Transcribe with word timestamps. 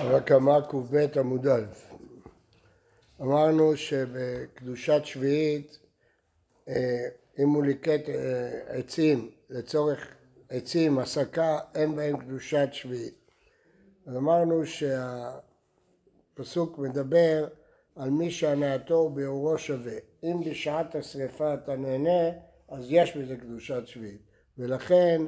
הקמה 0.00 0.58
קב 0.68 0.96
עמוד 1.16 1.46
א'. 1.46 1.64
אמרנו 3.20 3.76
שבקדושת 3.76 5.00
שביעית, 5.04 5.78
אה, 6.68 7.08
אם 7.38 7.48
הוא 7.48 7.64
ליקט 7.64 8.08
אה, 8.08 8.60
עצים 8.66 9.30
לצורך 9.50 10.14
עצים, 10.50 10.98
הסקה, 10.98 11.58
אין 11.74 11.96
בהם 11.96 12.16
קדושת 12.16 12.68
שביעית. 12.72 13.30
אז 14.06 14.16
אמרנו 14.16 14.62
שהפסוק 16.36 16.78
מדבר 16.78 17.48
על 17.96 18.10
מי 18.10 18.30
שהנאתו 18.30 19.10
ביאורו 19.10 19.58
שווה. 19.58 19.96
אם 20.24 20.40
בשעת 20.50 20.94
השרפה 20.94 21.54
אתה 21.54 21.76
נהנה, 21.76 22.30
אז 22.68 22.86
יש 22.88 23.16
בזה 23.16 23.36
קדושת 23.36 23.82
שביעית. 23.86 24.22
ולכן 24.58 25.22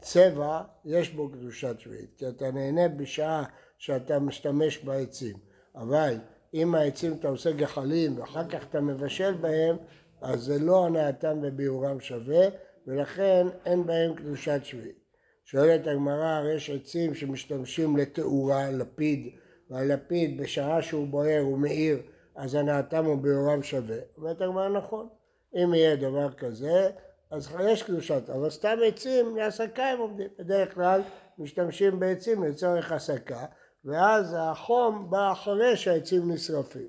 צבע, 0.00 0.62
יש 0.84 1.10
בו 1.10 1.28
קדושת 1.28 1.76
שביעית, 1.78 2.10
כי 2.16 2.28
אתה 2.28 2.50
נהנה 2.50 2.88
בשעה 2.88 3.44
שאתה 3.78 4.18
משתמש 4.18 4.84
בעצים. 4.84 5.36
אבל 5.76 6.14
אם 6.54 6.74
העצים 6.74 7.12
אתה 7.12 7.28
עושה 7.28 7.52
גחלים 7.52 8.18
ואחר 8.18 8.48
כך 8.48 8.64
אתה 8.70 8.80
מבשל 8.80 9.32
בהם, 9.32 9.76
אז 10.20 10.40
זה 10.40 10.58
לא 10.58 10.86
הנאתם 10.86 11.38
וביאורם 11.42 12.00
שווה, 12.00 12.46
ולכן 12.86 13.46
אין 13.66 13.86
בהם 13.86 14.14
קדושת 14.14 14.60
שביעית. 14.62 15.02
שואלת 15.44 15.86
הגמרא, 15.86 16.24
הרי 16.24 16.54
יש 16.54 16.70
עצים 16.70 17.14
שמשתמשים 17.14 17.96
לתאורה, 17.96 18.70
לפיד, 18.70 19.28
והלפיד 19.70 20.40
בשעה 20.40 20.82
שהוא 20.82 21.06
בוער 21.08 21.40
הוא 21.40 21.58
מאיר, 21.58 21.98
אז 22.36 22.54
הנאתם 22.54 23.06
וביאורם 23.06 23.62
שווה. 23.62 23.96
אומרת 24.16 24.40
הגמרא 24.40 24.68
נכון, 24.68 25.08
אם 25.54 25.74
יהיה 25.74 25.96
דבר 25.96 26.32
כזה, 26.32 26.90
אז 27.32 27.48
יש 27.60 27.82
קדושת, 27.82 28.30
אבל 28.30 28.50
סתם 28.50 28.76
עצים 28.86 29.36
להסקה 29.36 29.84
הם 29.84 29.98
עומדים. 29.98 30.28
בדרך 30.38 30.74
כלל 30.74 31.00
משתמשים 31.38 32.00
בעצים 32.00 32.44
לצורך 32.44 32.92
הסקה, 32.92 33.44
ואז 33.84 34.36
החום 34.38 35.10
בא 35.10 35.32
אחרי 35.32 35.76
שהעצים 35.76 36.32
נשרפים. 36.32 36.88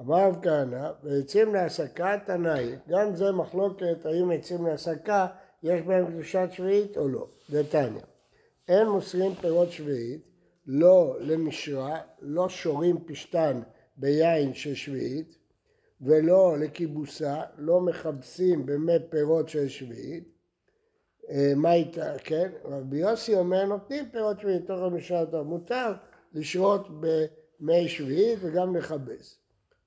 אמר 0.00 0.28
רב 0.28 0.38
כהנא, 0.42 0.90
ועצים 1.02 1.54
להסקה 1.54 2.16
תנאי, 2.26 2.76
גם 2.88 3.14
זה 3.14 3.32
מחלוקת 3.32 4.06
האם 4.06 4.30
עצים 4.30 4.66
להסקה 4.66 5.26
יש 5.62 5.82
בהם 5.82 6.06
קדושת 6.06 6.48
שביעית 6.52 6.96
או 6.96 7.08
לא. 7.08 7.26
דתניא, 7.50 8.00
אין 8.68 8.88
מוסרים 8.88 9.34
פירות 9.34 9.72
שביעית, 9.72 10.20
לא 10.66 11.16
למשרה, 11.20 12.00
לא 12.20 12.48
שורים 12.48 13.04
פשתן 13.06 13.60
ביין 13.96 14.54
של 14.54 14.74
שביעית, 14.74 15.39
ולא 16.00 16.56
לכיבוסה, 16.58 17.42
לא 17.58 17.80
מכבסים 17.80 18.66
במי 18.66 18.92
פירות 19.10 19.48
של 19.48 19.68
שביעית. 19.68 20.24
אה, 21.30 21.52
מה 21.56 21.72
איתה, 21.72 22.18
כן? 22.18 22.50
רבי 22.64 22.98
יוסי 22.98 23.34
אומר 23.34 23.64
נותנים 23.64 24.10
פירות 24.10 24.40
שביעית 24.40 24.66
תוך 24.66 24.80
המשנה 24.80 25.26
טוב, 25.26 25.46
מותר 25.46 25.92
לשרות 26.32 26.88
במי 27.00 27.88
שביעית 27.88 28.38
וגם 28.42 28.76
לכבס. 28.76 29.38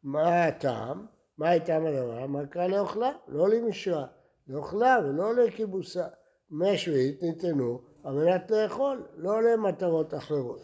מה 0.04 0.46
הטעם? 0.46 1.06
מה 1.38 1.52
הטעם 1.52 1.86
הדבר? 1.86 2.26
מה 2.26 2.46
קרה 2.46 2.68
לאוכלה? 2.68 3.12
לא 3.28 3.50
למשרה, 3.50 4.06
לאוכלה 4.48 4.98
ולא 5.06 5.36
לכיבוסה. 5.36 6.08
מי 6.52 6.78
שביעית 6.78 7.24
ניתנו 7.24 7.82
על 8.04 8.14
מנת 8.14 8.52
לאכול, 8.52 9.04
לא 9.18 9.44
למטרות 9.44 10.14
אחרות. 10.14 10.62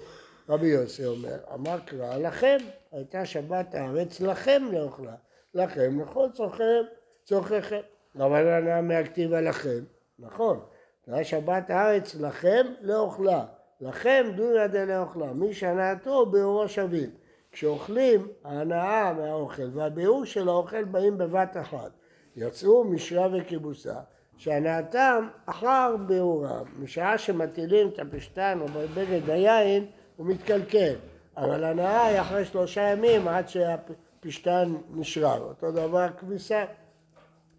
רבי 0.50 0.68
יוסי 0.68 1.06
אומר, 1.06 1.38
אמר 1.54 1.80
קרא 1.86 2.18
לכם, 2.18 2.58
הייתה 2.92 3.26
שבת 3.26 3.76
הארץ 3.76 4.22
לכם 4.22 4.64
לאוכלה. 4.72 5.16
לכם 5.54 6.02
לכל 6.02 6.28
צורכיהם, 6.34 6.86
צורכיכם. 7.24 7.80
הנאה 8.16 8.82
מהכתיבה 8.82 9.42
לכם, 9.42 9.80
נכון, 10.20 10.60
זה 11.08 11.24
שבת 11.24 11.70
הארץ 11.70 12.16
לכם 12.16 12.66
לאוכלה, 12.82 13.46
לכם 13.82 14.32
דונא 14.36 14.68
דלאוכלה, 14.68 15.34
מי 15.34 15.54
שהנאתו 15.54 16.26
באורו 16.26 16.68
שווים. 16.68 17.10
כשאוכלים, 17.52 18.28
ההנאה 18.44 19.14
מהאוכל 19.14 19.70
והביאור 19.74 20.26
של 20.26 20.50
האוכל 20.50 20.84
באים 20.84 21.18
בבת 21.18 21.58
אחת. 21.62 21.92
יצאו 22.36 22.84
משרה 22.84 23.28
וכיבוסה, 23.34 23.96
שהנאתם 24.38 25.28
אחר 25.46 25.96
ביאורם, 26.08 26.66
משעה 26.80 27.18
שמטילים 27.18 27.88
את 27.88 28.00
הפשתן 28.00 28.60
או 28.62 28.68
בבגד 28.68 29.30
היין, 29.30 29.86
הוא 30.16 30.28
מתקלקל, 30.28 30.96
אבל 31.38 31.64
הנאה 31.64 32.06
היא 32.06 32.22
אחרי 32.22 32.46
שלושה 32.46 32.82
ימים 32.82 33.28
עד 33.28 33.50
שה... 33.50 33.76
פשטן 34.20 34.76
נשרר, 34.90 35.42
אותו 35.42 35.72
דבר 35.72 36.08
כביסה. 36.18 36.66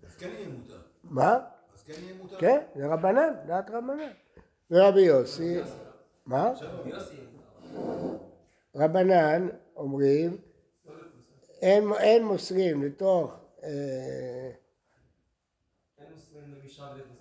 אז 0.06 0.16
כן 0.16 0.28
יהיה 0.28 0.48
מותר. 0.48 0.78
מה? 1.04 1.38
אז 1.75 1.82
כן 1.82 1.93
יהיה 2.03 2.15
מותר. 2.22 2.38
כן, 2.38 2.60
זה 2.75 2.87
רבנן, 2.87 3.32
דעת 3.47 3.71
רבנן. 3.71 4.10
ורבי 4.70 5.00
יוסי, 5.00 5.60
מה? 6.26 6.53
רבנן 8.76 9.49
אומרים, 9.76 10.37
אין, 11.62 11.93
אין 11.99 12.25
מוסרים 12.25 12.82
לתוך... 12.82 13.34
אה, 13.62 14.50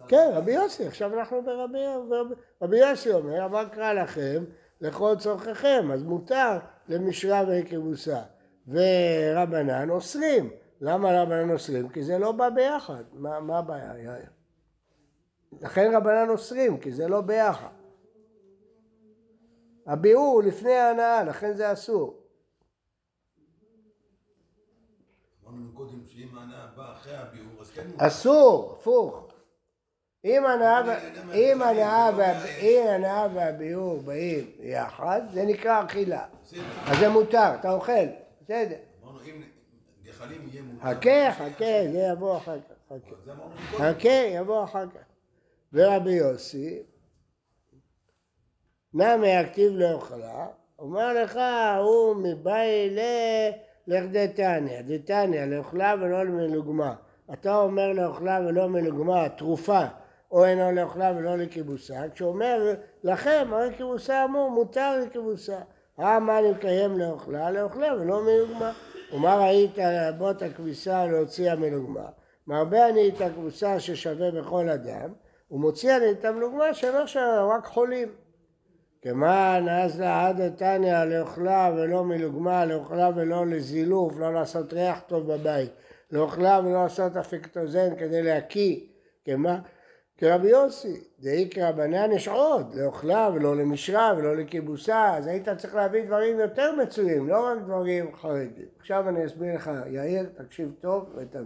כן, 0.07 0.31
רבי 0.33 0.51
יוסי, 0.51 0.87
עכשיו 0.87 1.19
אנחנו 1.19 1.43
ברבי, 1.43 1.77
רבי 2.61 2.77
יוסי 2.77 3.13
אומר, 3.13 3.45
אבל 3.45 3.65
קרא 3.71 3.93
לכם 3.93 4.43
לכל 4.81 5.15
צורככם, 5.19 5.91
אז 5.93 6.03
מותר 6.03 6.57
למשרה 6.87 7.43
ולכבוסה. 7.47 8.21
ורבנן 8.69 9.89
אוסרים. 9.89 10.49
למה 10.81 11.21
רבנן 11.21 11.51
אוסרים? 11.51 11.89
כי 11.89 12.03
זה 12.03 12.17
לא 12.17 12.31
בא 12.31 12.49
ביחד. 12.49 13.03
מה, 13.13 13.39
מה 13.39 13.59
הבעיה? 13.59 14.15
לכן 15.61 15.91
רבנן 15.95 16.29
אוסרים, 16.29 16.79
כי 16.79 16.91
זה 16.91 17.07
לא 17.07 17.21
ביחד. 17.21 17.69
הביאור 19.87 20.33
הוא 20.33 20.43
לפני 20.43 20.73
ההנאה, 20.73 21.23
לכן 21.23 21.53
זה 21.53 21.73
אסור. 21.73 22.23
כן 27.73 27.87
אסור, 27.97 28.75
הפוך. 28.79 29.29
אם 30.23 30.45
הנאה 32.85 33.27
והביאור 33.33 34.01
באים 34.01 34.51
יחד, 34.59 35.21
זה 35.33 35.45
נקרא 35.45 35.85
אכילה. 35.85 36.25
אז 36.85 36.99
זה 36.99 37.09
מותר, 37.09 37.55
אתה 37.59 37.71
אוכל. 37.71 38.28
בסדר. 38.49 38.75
אמרנו 39.03 39.19
אם 39.25 39.41
גחלים 40.03 40.47
יהיה 40.51 40.61
מותר. 40.63 40.85
חכה, 40.85 41.31
חכה, 41.31 41.91
זה 41.91 42.07
יבוא 42.11 42.37
אחר 42.37 42.57
כך. 42.59 42.95
חכה, 43.77 44.09
יבוא 44.09 44.63
אחר 44.63 44.85
כך. 44.89 44.99
ורבי 45.73 46.11
יוסי, 46.11 46.83
נמי 48.93 49.35
הכתיב 49.35 49.71
לאוכלה, 49.71 50.47
אומר 50.79 51.23
לך, 51.23 51.39
הוא 51.79 52.15
מבאי 52.15 52.89
ל... 52.89 52.99
לך 53.87 54.03
דתניא, 54.11 54.81
דתניא, 54.81 55.45
לאוכלה 55.45 55.95
ולא 56.01 56.23
למלוגמה. 56.23 56.95
אתה 57.33 57.57
אומר 57.57 57.93
לאוכלה 57.93 58.39
ולא 58.47 58.69
מלוגמה, 58.69 59.29
תרופה, 59.29 59.81
או 60.31 60.45
אינו 60.45 60.71
לאוכלה 60.71 61.13
ולא 61.17 61.35
לכיבוסה, 61.37 62.09
כשהוא 62.13 62.29
אומר 62.29 62.73
לכם, 63.03 63.47
הרי 63.51 63.75
כיבוסה 63.77 64.25
אמור, 64.25 64.51
מותר 64.51 64.99
לכיבוסה. 64.99 65.59
מה 65.99 66.39
אני 66.39 66.51
מקיים 66.51 66.99
לאוכלה? 66.99 67.51
לאוכלה 67.51 67.93
ולא 67.93 68.23
מלוגמה. 68.23 68.71
ומה 69.13 69.35
ראית 69.35 69.77
לרבות 69.77 70.41
הכביסה 70.41 71.05
להוציא 71.05 71.51
המלוגמה? 71.51 72.05
מרבה 72.47 72.89
אני 72.89 73.09
את 73.09 73.21
הכביסה 73.21 73.79
ששווה 73.79 74.31
בכל 74.31 74.69
אדם, 74.69 75.13
ומוציא 75.51 75.95
אני 75.95 76.11
את 76.11 76.25
המלוגמה 76.25 76.73
שלא 76.73 77.07
שווה, 77.07 77.55
רק 77.55 77.65
חולים. 77.65 78.09
כמען 79.01 79.69
אז 79.69 79.99
לעד 79.99 80.49
תניא 80.55 81.03
לאוכלה 81.03 81.71
ולא 81.75 82.03
מלוגמה, 82.03 82.65
לאוכלה 82.65 83.09
ולא 83.15 83.45
לזילוף, 83.45 84.13
לא 84.17 84.33
לעשות 84.33 84.73
ריח 84.73 84.99
טוב 85.07 85.33
בבית, 85.33 85.71
לאוכלה 86.11 86.59
ולא 86.65 86.83
לעשות 86.83 87.17
אפקטוזן 87.17 87.95
כדי 87.95 88.23
להקיא, 88.23 88.79
כמה? 89.25 89.59
כרבי 90.19 90.47
יוסי, 90.47 90.99
דאיקרא 91.19 91.71
בנן 91.71 92.11
יש 92.11 92.27
עוד, 92.27 92.75
לאוכלה 92.75 93.29
ולא 93.33 93.55
למשרה 93.55 94.13
ולא 94.17 94.35
לכיבוסה, 94.35 95.17
אז 95.17 95.27
היית 95.27 95.49
צריך 95.49 95.75
להביא 95.75 96.05
דברים 96.05 96.39
יותר 96.39 96.75
מצויים, 96.75 97.27
לא 97.27 97.45
רק 97.45 97.57
דברים 97.61 98.15
חרדים. 98.15 98.65
עכשיו 98.79 99.09
אני 99.09 99.25
אסביר 99.25 99.55
לך, 99.55 99.71
יאיר, 99.87 100.29
תקשיב 100.35 100.71
טוב 100.81 101.13
ותבין. 101.15 101.45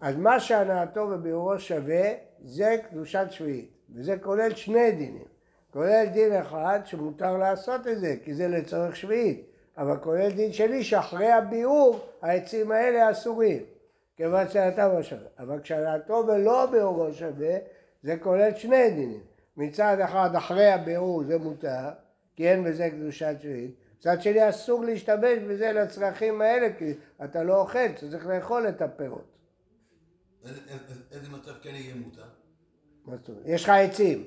אז 0.00 0.16
מה 0.16 0.40
שהנאתו 0.40 1.08
וביאורו 1.10 1.58
שווה, 1.58 2.02
זה 2.44 2.76
קדושת 2.90 3.26
שביעית, 3.30 3.70
וזה 3.94 4.16
כולל 4.22 4.54
שני 4.54 4.92
דינים. 4.92 5.28
כולל 5.70 6.04
דין 6.12 6.32
אחד 6.32 6.80
שמותר 6.84 7.36
לעשות 7.36 7.86
את 7.86 8.00
זה, 8.00 8.16
כי 8.24 8.34
זה 8.34 8.48
לצורך 8.48 8.96
שביעית, 8.96 9.46
אבל 9.78 9.96
כולל 9.96 10.30
דין 10.30 10.52
שני 10.52 10.84
שאחרי 10.84 11.32
הביאור 11.32 11.98
העצים 12.22 12.70
האלה 12.70 13.10
אסורים, 13.10 13.62
כיוון 14.16 14.48
שהנאתו 14.48 14.94
לא 14.94 15.02
שווה. 15.02 15.28
אבל 15.38 15.60
כשהנאתו 15.60 16.24
ולא 16.28 16.66
ביאורו 16.66 17.12
שווה, 17.12 17.56
זה 18.02 18.16
כולל 18.16 18.54
שני 18.54 18.90
דינים. 18.90 19.20
מצד 19.56 20.00
אחד 20.00 20.34
אחרי 20.36 20.72
הבירור 20.72 21.24
זה 21.24 21.38
מותר, 21.38 21.88
כי 22.36 22.48
אין 22.48 22.64
בזה 22.64 22.90
קדושת 22.90 23.36
שביעית. 23.40 23.74
מצד 23.98 24.22
שני 24.22 24.48
אסור 24.48 24.84
להשתמש 24.84 25.38
בזה 25.48 25.72
לצרכים 25.72 26.40
האלה, 26.40 26.72
כי 26.78 26.94
אתה 27.24 27.42
לא 27.42 27.60
אוכל, 27.60 27.78
אתה 27.78 28.10
צריך 28.10 28.26
לאכול 28.26 28.68
את 28.68 28.82
הפירות. 28.82 29.36
איזה 31.12 31.28
מצב 31.30 31.52
כן 31.62 31.74
יהיה 31.74 31.94
מותר? 31.94 32.24
יש 33.44 33.64
לך 33.64 33.70
עצים, 33.70 34.24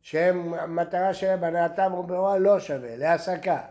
שהמטרה 0.00 1.14
שלהם 1.14 1.44
הנאתם 1.44 1.94
ובאורו 1.94 2.38
לא 2.38 2.60
שווה, 2.60 2.96
להסקה, 2.96 3.62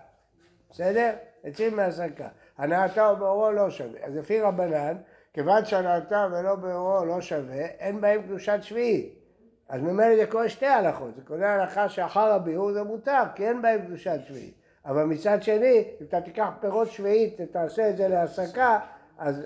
בסדר? 0.69 1.15
עצים 1.43 1.75
מהסקה. 1.75 2.27
הנאתה 2.57 3.11
ובאורו 3.11 3.51
לא 3.51 3.69
שווה. 3.69 3.99
אז 4.03 4.15
לפי 4.15 4.41
רבנן, 4.41 4.97
כיוון 5.33 5.65
שהנאתה 5.65 6.27
ולא 6.31 6.55
באורו 6.55 7.05
לא 7.05 7.21
שווה, 7.21 7.65
אין 7.65 8.01
בהם 8.01 8.21
קדושת 8.21 8.57
שביעית. 8.61 9.22
אז 9.69 9.81
ממילא 9.81 10.15
זה 10.15 10.25
קורה 10.31 10.49
שתי 10.49 10.65
הלכות, 10.65 11.15
זה 11.15 11.21
קורה 11.21 11.53
הלכה 11.53 11.89
שאחר 11.89 12.31
הביאור 12.31 12.73
זה 12.73 12.83
מותר, 12.83 13.23
כי 13.35 13.47
אין 13.47 13.61
בהם 13.61 13.81
קדושת 13.85 14.19
שביעית. 14.27 14.53
אבל 14.85 15.03
מצד 15.03 15.43
שני, 15.43 15.83
אם 16.01 16.05
אתה 16.05 16.21
תיקח 16.21 16.49
פירות 16.59 16.91
שביעית 16.91 17.35
ותעשה 17.39 17.89
את 17.89 17.97
זה 17.97 18.07
להסקה, 18.07 18.79
אז 19.17 19.41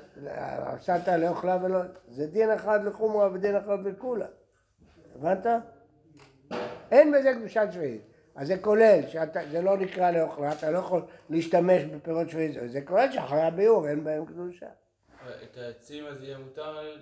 עשת 0.66 1.08
לאוכלה 1.08 1.58
ולא... 1.64 1.80
זה 2.10 2.28
דין 2.28 2.52
אחד 2.52 2.86
לחומרה 2.86 3.30
ודין 3.34 3.56
אחד 3.56 3.86
לכולה. 3.86 4.26
הבנת? 5.16 5.46
אין 6.92 7.12
בזה 7.12 7.34
קדושת 7.34 7.68
שביעית. 7.72 8.02
אז 8.36 8.48
זה 8.48 8.58
כולל, 8.58 9.00
שזה 9.08 9.62
לא 9.62 9.78
נקרא 9.78 10.12
לאוכלה, 10.12 10.52
אתה 10.52 10.72
לא 10.72 10.78
יכול 10.78 11.02
להשתמש 11.30 11.84
בפירות 11.84 12.30
שביעית, 12.30 12.72
זה 12.72 12.82
כולל 12.82 13.12
שאחרי 13.12 13.42
הביאור 13.42 13.88
אין 13.88 14.04
בהם 14.04 14.26
קדושה. 14.26 14.68
את 15.44 15.58
העצים 15.58 16.06
אז 16.06 16.24
יהיה 16.24 16.38
מותר. 16.38 16.98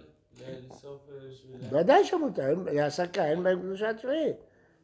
ודאי 1.69 2.03
שמותר, 2.03 2.55
להסקה, 2.71 3.25
אין 3.25 3.43
בהם 3.43 3.61
קדושת 3.61 3.95
שביעית. 4.01 4.35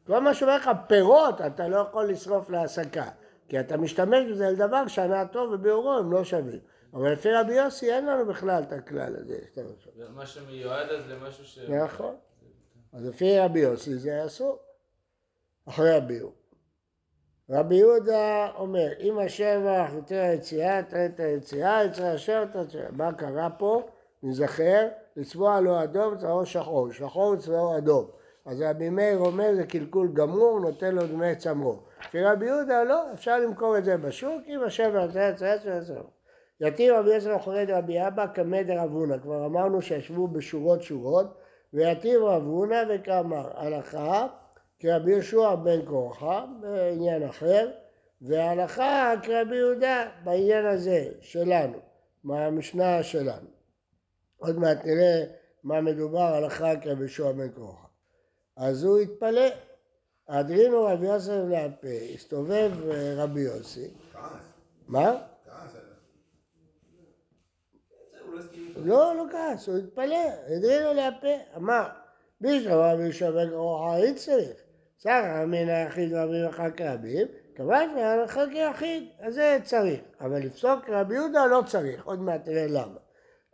כל 0.08 0.20
מה 0.20 0.34
שאומר 0.34 0.56
לך, 0.56 0.70
פירות 0.88 1.42
אתה 1.42 1.68
לא 1.68 1.78
יכול 1.78 2.10
לשרוף 2.10 2.50
להסקה, 2.50 3.10
כי 3.50 3.60
אתה 3.60 3.78
משתמש 3.78 4.32
בזה 4.32 4.50
לדבר 4.50 4.88
שהנאתו 4.88 5.50
וביאורו 5.52 5.94
הם 5.94 6.12
לא 6.12 6.24
שווים. 6.24 6.60
אבל 6.94 7.12
לפי 7.12 7.34
רבי 7.34 7.54
יוסי 7.54 7.92
אין 7.92 8.06
לנו 8.06 8.26
בכלל 8.26 8.64
את 8.64 8.72
הכלל 8.72 9.16
הזה. 9.16 9.40
מה 10.10 10.26
שמיועד 10.26 10.90
אז 10.90 11.08
למשהו 11.10 11.46
ש... 11.46 11.60
נכון. 11.60 12.16
אז 12.94 13.06
לפי 13.06 13.40
רבי 13.40 13.60
יוסי 13.60 13.96
זה 13.96 14.26
אסור, 14.26 14.60
אחרי 15.66 15.96
הביאור. 15.96 16.34
רבי 17.50 17.76
יהודה 17.76 18.52
אומר, 18.56 18.88
אם 19.00 19.20
השבח 19.20 19.90
יותר 19.94 20.16
היציאה, 20.16 20.84
תראה 20.84 21.06
את 21.06 21.20
היציאה, 21.20 21.84
יצא 21.84 22.16
תראה. 22.70 22.92
מה 22.92 23.14
קרה 23.14 23.50
פה? 23.50 23.90
נזכר, 24.24 24.88
לצבוע 25.16 25.60
לו 25.60 25.84
אדום, 25.84 26.18
צבעו 26.18 26.46
שחור, 26.46 26.92
שחור 26.92 27.36
צבעו 27.36 27.78
אדום. 27.78 28.06
אז 28.46 28.62
רבי 28.62 28.90
מאיר 28.90 29.18
אומר 29.18 29.56
זה 29.56 29.66
קלקול 29.66 30.10
גמור, 30.14 30.60
נותן 30.60 30.96
לו 30.96 31.08
דמי 31.08 31.36
צמרו. 31.36 31.80
לפי 32.06 32.24
רבי 32.24 32.46
יהודה 32.46 32.84
לא, 32.84 33.14
אפשר 33.14 33.40
למכור 33.40 33.78
את 33.78 33.86
זה 33.86 33.98
בשוק, 33.98 34.42
אם 34.48 34.64
השבח 34.64 35.02
יותר 35.02 35.20
היציאה, 35.20 35.60
תראה. 35.60 36.02
יתיר 36.62 37.00
רבי 37.00 37.14
יוסף 37.14 37.36
אחרי 37.36 37.66
רבי 37.66 38.08
אבא 38.08 38.26
כמד 38.34 38.66
רב 38.70 38.92
הונא, 38.92 39.18
כבר 39.18 39.46
אמרנו 39.46 39.82
שישבו 39.82 40.28
בשורות 40.28 40.84
שורות, 40.84 41.26
ויתיר 41.74 42.24
רב 42.26 42.44
הונא 42.44 42.84
וכאמר, 42.90 43.50
הלכה 43.54 44.28
כרבי 44.80 45.12
יהושע 45.12 45.56
בן 45.56 45.86
כורחה 45.86 46.46
בעניין 46.62 47.24
אחר, 47.24 47.70
והלכה 48.22 49.14
כרבי 49.24 49.56
יהודה 49.56 50.06
בעניין 50.24 50.66
הזה 50.66 51.06
שלנו, 51.22 51.78
מהמשנה 52.24 53.04
שלנו. 53.04 53.61
עוד 54.42 54.60
מעט 54.60 54.86
נראה 54.86 55.24
מה 55.64 55.82
מדובר 55.82 56.34
הלכה 56.34 56.76
כרבי 56.82 57.02
יהושע 57.02 57.32
בן 57.32 57.52
כורחה. 57.52 57.88
אז 58.58 58.84
הוא 58.84 59.00
התפלא. 59.00 59.48
אדרינו 60.28 60.84
רבי 60.84 61.08
יוסף 61.08 61.42
להפה, 61.50 61.88
הסתובב 62.16 62.72
רבי 63.18 63.42
יוסי. 63.42 63.88
מה? 64.88 65.10
עליו. 65.10 65.20
לא, 68.76 69.16
לא 69.16 69.24
כעס, 69.32 69.68
הוא 69.68 69.78
התפלא, 69.78 70.18
הדרינו 70.48 70.94
להפה, 70.94 71.56
אמר, 71.56 71.88
בישהו 72.42 72.72
רבי 72.76 73.04
יהושע 73.04 73.32
בן 73.32 73.50
כורחה 73.50 73.96
היית 73.96 74.18
צריך. 74.18 74.58
סך 75.00 75.24
מן 75.48 75.70
היחיד 75.70 76.14
רבים 76.14 76.46
אחר 76.46 76.72
כרבים, 76.72 77.28
כיוון 77.56 77.90
שהלכה 77.96 78.42
כיחיד, 78.52 79.10
אז 79.20 79.34
זה 79.34 79.58
צריך. 79.64 80.00
אבל 80.22 80.40
לפסוק 80.40 80.90
רבי 80.90 81.16
יהודה 81.16 81.46
לא 81.46 81.64
צריך, 81.68 82.06
עוד 82.06 82.20
מעט 82.20 82.46
תראה 82.46 82.68
למה. 82.68 82.98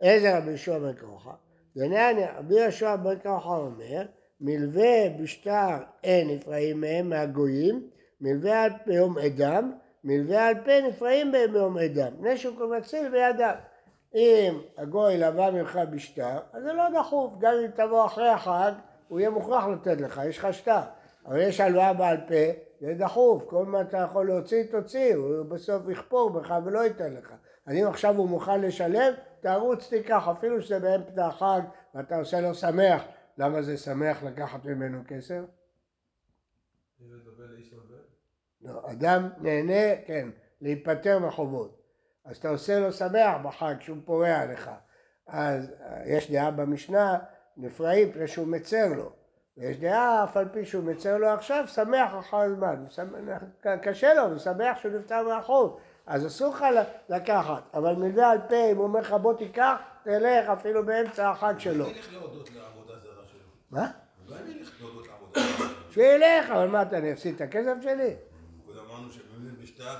איזה 0.00 0.38
רבי 0.38 0.48
יהושע 0.48 0.78
בן 0.78 0.94
כרוחה? 0.94 1.32
דנני, 1.76 2.24
רבי 2.38 2.54
יהושע 2.54 2.96
בן 2.96 3.18
כרוחה 3.18 3.56
אומר, 3.56 4.06
מלווה 4.40 5.08
בשטר 5.20 5.76
אין 6.04 6.28
נפרעים 6.30 6.80
מהם 6.80 7.08
מהגויים, 7.08 7.88
מלווה 8.20 8.62
על 8.62 8.70
פי 8.84 8.92
יום 8.92 9.18
עדם, 9.18 9.72
מלווה 10.04 10.46
על 10.46 10.54
פי 10.64 10.82
נפרעים 10.88 11.32
בהם 11.32 11.52
ביום 11.52 11.76
עדם. 11.78 12.12
נשק 12.20 12.60
ומציל 12.60 13.08
בידם. 13.08 13.54
אם 14.14 14.60
הגוי 14.78 15.18
לבא 15.18 15.50
ממך 15.50 15.78
בשטר, 15.90 16.38
אז 16.52 16.62
זה 16.62 16.72
לא 16.72 16.84
דחוף, 17.00 17.32
גם 17.38 17.52
אם 17.64 17.70
תבוא 17.70 18.06
אחרי 18.06 18.28
החג, 18.28 18.72
הוא 19.08 19.20
יהיה 19.20 19.30
מוכרח 19.30 19.64
לתת 19.66 20.00
לך, 20.00 20.20
יש 20.28 20.38
לך 20.38 20.48
שטר. 20.52 20.80
אבל 21.26 21.40
יש 21.40 21.60
הלוואה 21.60 21.92
בעל 21.92 22.16
פה, 22.16 22.34
זה 22.80 22.94
דחוף, 22.94 23.42
כל 23.46 23.66
מה 23.66 23.80
אתה 23.80 23.98
יכול 23.98 24.26
להוציא, 24.26 24.62
תוציא, 24.70 25.14
הוא 25.14 25.44
בסוף 25.44 25.82
יכפור 25.88 26.30
בך 26.30 26.54
ולא 26.64 26.84
ייתן 26.84 27.14
לך. 27.14 27.34
אז 27.68 27.74
אם 27.74 27.86
עכשיו 27.86 28.16
הוא 28.16 28.28
מוכן 28.28 28.60
לשלם, 28.60 29.12
תרוץ 29.40 29.88
תיקח, 29.88 30.28
אפילו 30.28 30.62
שזה 30.62 30.78
באמצע 30.78 31.26
החג 31.26 31.60
ואתה 31.94 32.16
עושה 32.16 32.40
לו 32.40 32.54
שמח, 32.54 33.02
למה 33.38 33.62
זה 33.62 33.76
שמח 33.76 34.22
לקחת 34.22 34.64
ממנו 34.64 35.02
כסף? 35.08 35.40
לא, 38.62 38.90
אדם 38.90 39.28
נהנה, 39.40 40.02
כן, 40.06 40.28
להיפטר 40.60 41.18
מחובות. 41.18 41.82
אז 42.24 42.36
אתה 42.36 42.48
עושה 42.48 42.78
לו 42.78 42.92
שמח 42.92 43.36
בחג 43.44 43.74
שהוא 43.80 43.96
פורע 44.04 44.44
לך. 44.44 44.70
אז 45.26 45.70
יש 46.06 46.30
דעה 46.30 46.50
במשנה, 46.50 47.18
נפרעים 47.56 48.12
פני 48.12 48.28
שהוא 48.28 48.46
מצר 48.46 48.86
לו. 48.96 49.12
ויש 49.56 49.78
דעה, 49.78 50.24
אף 50.24 50.36
על 50.36 50.48
פי 50.52 50.64
שהוא 50.64 50.84
מצר 50.84 51.18
לו 51.18 51.26
עכשיו, 51.28 51.64
שמח 51.66 52.18
אחר 52.18 52.36
הזמן. 52.36 52.84
קשה 53.82 54.14
לו, 54.14 54.22
הוא 54.22 54.38
שמח 54.38 54.78
שהוא 54.78 54.92
נפטר 54.92 55.28
מהחוב. 55.28 55.80
אז 56.08 56.26
אסור 56.26 56.54
לך 56.54 56.64
לקחת, 57.08 57.62
אבל 57.74 57.94
מלווה 57.94 58.30
על 58.30 58.38
פה, 58.48 58.70
אם 58.70 58.76
הוא 58.76 58.84
אומר 58.84 59.00
לך 59.00 59.12
בוא 59.12 59.34
תיקח, 59.34 59.76
תלך 60.02 60.48
אפילו 60.48 60.86
באמצע 60.86 61.30
החג 61.30 61.54
שלו. 61.58 61.84
הוא 61.84 61.92
ילך 61.92 62.12
להודות 62.12 62.50
לעבודה 62.50 62.92
זרה 62.98 63.24
שלו. 63.30 63.40
מה? 63.70 63.90
הוא 64.26 64.34
לא 64.34 64.50
ילך 64.50 64.70
להודות 64.80 65.06
לעבודה 65.06 65.40
זרה 65.40 65.68
שלו. 65.68 65.92
שילך, 65.92 66.50
אבל 66.50 66.68
מה 66.68 66.82
אתה, 66.82 66.98
אני 66.98 67.12
אפסיד 67.12 67.34
את 67.34 67.40
הכסף 67.40 67.74
שלי? 67.82 68.14
קודם 68.66 68.78
אמרנו 68.78 69.10
שבאמת 69.10 69.58
בשטר, 69.62 69.94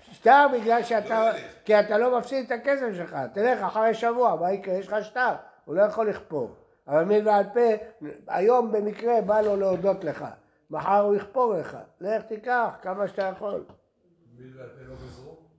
שטר 0.00 0.46
בגלל 0.52 0.82
שאתה, 0.82 1.32
לא. 1.32 1.38
כי 1.64 1.80
אתה 1.80 1.98
לא 1.98 2.18
מפסיד 2.18 2.46
את 2.46 2.60
הכסף 2.60 2.88
שלך, 2.96 3.16
תלך 3.34 3.62
אחרי 3.62 3.94
שבוע, 3.94 4.36
מה 4.40 4.52
יקרה? 4.52 4.74
יש 4.74 4.88
לך 4.88 4.96
שטר, 5.04 5.34
הוא 5.64 5.74
לא 5.74 5.82
יכול 5.82 6.08
לכפור. 6.08 6.56
אבל 6.88 7.04
מי 7.04 7.20
ועל 7.20 7.44
פה, 7.54 8.06
היום 8.28 8.72
במקרה 8.72 9.20
בא 9.20 9.40
לו 9.40 9.56
להודות 9.56 10.04
לך, 10.04 10.24
מחר 10.70 11.00
הוא 11.00 11.14
יכפור 11.14 11.54
לך, 11.54 11.78
לך 12.00 12.22
תיקח 12.22 12.70
כמה 12.82 13.08
שאתה 13.08 13.22
יכול. 13.22 13.64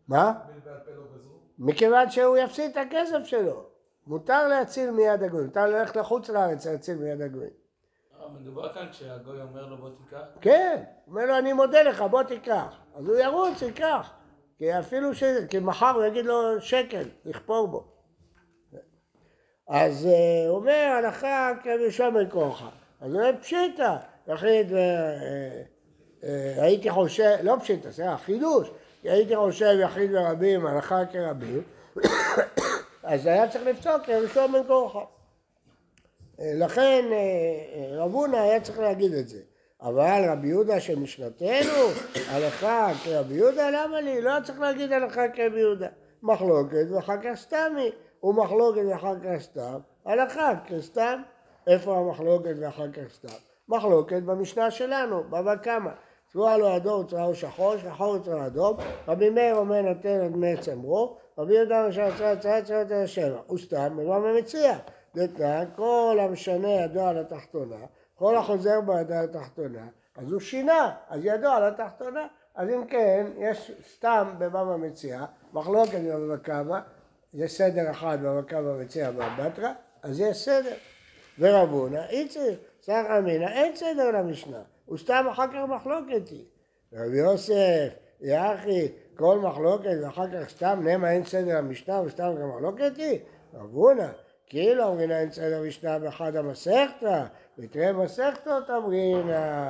מה? 0.08 0.34
בעל 0.66 0.80
פה 0.86 0.92
לא? 0.92 1.04
מכיוון 1.60 2.10
שהוא 2.10 2.38
יפסיד 2.38 2.72
את 2.72 2.78
הכסף 2.78 3.24
שלו. 3.24 3.64
מותר 4.08 4.48
להציל 4.48 4.92
מיד 4.92 5.24
הגויים, 5.24 5.46
מותר 5.46 5.66
ללכת 5.68 5.96
לחוץ 5.96 6.30
לארץ 6.30 6.68
להציל 6.68 6.98
מיד 6.98 7.22
הגויים. 7.22 7.52
אה, 8.20 8.30
מדובר 8.30 8.74
כאן 8.74 8.88
כשהגוי 8.92 9.42
אומר 9.42 9.66
לו 9.66 9.78
בוא 9.78 9.90
תיקח? 9.90 10.22
כן, 10.42 10.84
אומר 11.08 11.26
לו 11.26 11.38
אני 11.38 11.54
מודה 11.54 11.82
לך 11.84 12.02
בוא 12.02 12.24
תיקח. 12.24 12.78
אז 12.96 13.08
הוא 13.08 13.18
ירוץ, 13.18 13.62
ייקח. 13.62 14.14
כי 14.58 14.80
אפילו 14.80 15.16
ש... 15.16 15.24
כי 15.50 15.60
מחר 15.60 15.92
הוא 15.96 16.04
יגיד 16.06 16.26
לו 16.26 16.62
שקל, 16.62 17.10
לכפור 17.26 17.68
בו. 17.68 17.88
אז 19.68 20.06
אה, 20.06 20.48
הוא 20.50 20.58
אומר 20.58 20.94
הלכה 20.98 21.52
כרבי 21.64 22.12
בן 22.14 22.30
כורחה. 22.30 22.70
אז 23.02 23.14
הוא 23.14 23.22
אומר 23.22 23.42
פשיטא, 23.42 23.96
יחיד. 24.28 24.74
אה, 24.74 24.80
אה, 24.80 25.64
הייתי 26.58 26.90
חושב, 26.90 27.36
לא 27.44 27.56
פשיטא, 27.60 27.90
זה 27.90 28.06
חידוש, 28.26 28.72
הייתי 29.04 29.36
חושב 29.36 29.76
יחיד 29.84 30.12
ורבים, 30.14 30.66
הלכה 30.66 31.06
כרבים, 31.06 31.62
אז 33.04 33.26
היה 33.26 33.50
צריך 33.50 33.66
לפסוק 33.66 34.02
כרבי 34.06 34.28
בן 34.54 34.68
כורחה. 34.68 35.04
לכן 36.40 37.06
רב 37.92 38.14
הונא 38.14 38.38
היה 38.38 38.62
צריך 38.62 38.80
להגיד 38.80 39.14
את 39.14 39.28
זה. 39.28 39.40
אבל 39.82 40.22
רבי 40.30 40.48
יהודה 40.48 40.80
של 40.80 41.00
משנתנו, 41.00 41.88
הלכה 42.32 42.92
כרבי 43.04 43.34
יהודה, 43.34 43.70
למה 43.70 44.02
לי? 44.02 44.22
לא 44.22 44.32
צריך 44.44 44.60
להגיד 44.60 44.92
הלכה 44.92 45.30
כרבי 45.30 45.60
יהודה. 45.60 45.88
מחלוקת 46.24 46.86
ואחר 46.92 47.18
כך 47.24 47.36
סתמי. 47.36 47.92
ומחלוקת 48.24 48.82
ואחר 48.90 49.16
כך 49.20 49.42
סתם, 49.42 49.80
הלכה 50.06 50.54
כסתם. 50.68 51.22
איפה 51.68 51.98
המחלוקת 51.98 52.56
ואחר 52.62 52.92
כך 52.92 53.14
סתם? 53.14 53.38
מחלוקת 53.70 54.22
במשנה 54.22 54.72
שלנו, 54.72 55.24
בבא 55.24 55.56
קמא. 55.56 55.92
צבוע 56.32 56.58
לו 56.58 56.76
אדום 56.76 57.08
צבעו 57.08 57.36
שחור, 57.36 57.78
שחור 57.78 58.20
צבע 58.20 58.46
אדום, 58.46 58.78
רבי 59.08 59.30
מאיר 59.30 59.56
אומר 59.56 59.82
נותן 59.82 60.26
את 60.26 60.32
דמי 60.32 60.58
צמרו, 60.58 61.18
רבי 61.38 61.54
יהודה 61.54 61.88
משל 61.88 62.18
צבע 62.18 62.36
צבע 62.36 62.62
צבע 62.62 62.86
צבע 62.86 63.08
שבע, 63.08 63.40
הוא 63.48 63.58
סתם, 63.58 64.00
ומה 64.00 64.34
מציע? 64.34 64.78
דתנן, 65.16 65.66
כל 65.76 66.18
המשנה 66.22 66.70
ידו 66.70 67.02
על 67.02 67.18
התחתונה, 67.18 67.86
כל 68.16 68.36
החוזר 68.36 68.82
בו 68.82 68.94
ידו 68.94 69.14
על 69.14 69.26
התחתונה, 69.26 69.88
אז 70.16 70.32
הוא 70.32 70.40
שינה, 70.40 70.96
אז 71.10 71.22
ידו 71.24 71.48
על 71.48 71.64
התחתונה. 71.64 72.28
אז 72.58 72.70
אם 72.70 72.86
כן, 72.86 73.28
יש 73.38 73.72
סתם 73.94 74.34
בבבא 74.38 74.76
מציע, 74.76 75.26
מחלוקת 75.54 76.00
בבבא 76.00 76.38
קמא, 76.38 76.80
יש 77.34 77.58
סדר 77.58 77.92
אחד 77.92 78.18
במכה 78.22 78.62
במציע 78.62 79.12
והבטרה, 79.16 79.74
אז 80.04 80.20
יש 80.20 80.38
סדר. 80.38 80.76
ורב 81.40 81.70
הונא, 81.70 82.02
איציק, 82.10 82.60
סך 82.82 83.04
אמינא, 83.18 83.46
אין 83.46 83.76
סדר 83.76 84.12
למשנה. 84.12 84.62
הוא 84.88 84.98
סתם 84.98 85.26
אחר 85.32 85.48
כך 85.48 85.70
מחלוקת 85.70 86.28
היא. 86.30 86.46
רבי 86.94 87.18
יוסף, 87.18 87.90
יחי, 88.22 88.88
כל 89.16 89.40
מחלוקת 89.40 89.98
ואחר 90.04 90.28
כך 90.28 90.50
סתם 90.50 90.80
נאמה 90.84 91.12
אין 91.12 91.26
סדר 91.26 91.58
המשנה 91.58 92.02
וסתם 92.02 92.36
גם 92.42 92.50
מחלוקת 92.50 92.98
היא? 92.98 93.20
רב 93.54 93.74
הונא, 93.74 94.08
כאילו 94.48 94.84
אומרים 94.84 95.12
אין 95.12 95.32
סדר 95.32 95.58
המשנה 95.58 96.00
באחד 96.00 96.36
המסכתא, 96.36 97.24
ותראה 97.58 97.94
מסכתות 97.94 98.70
אמרינא. 98.70 99.68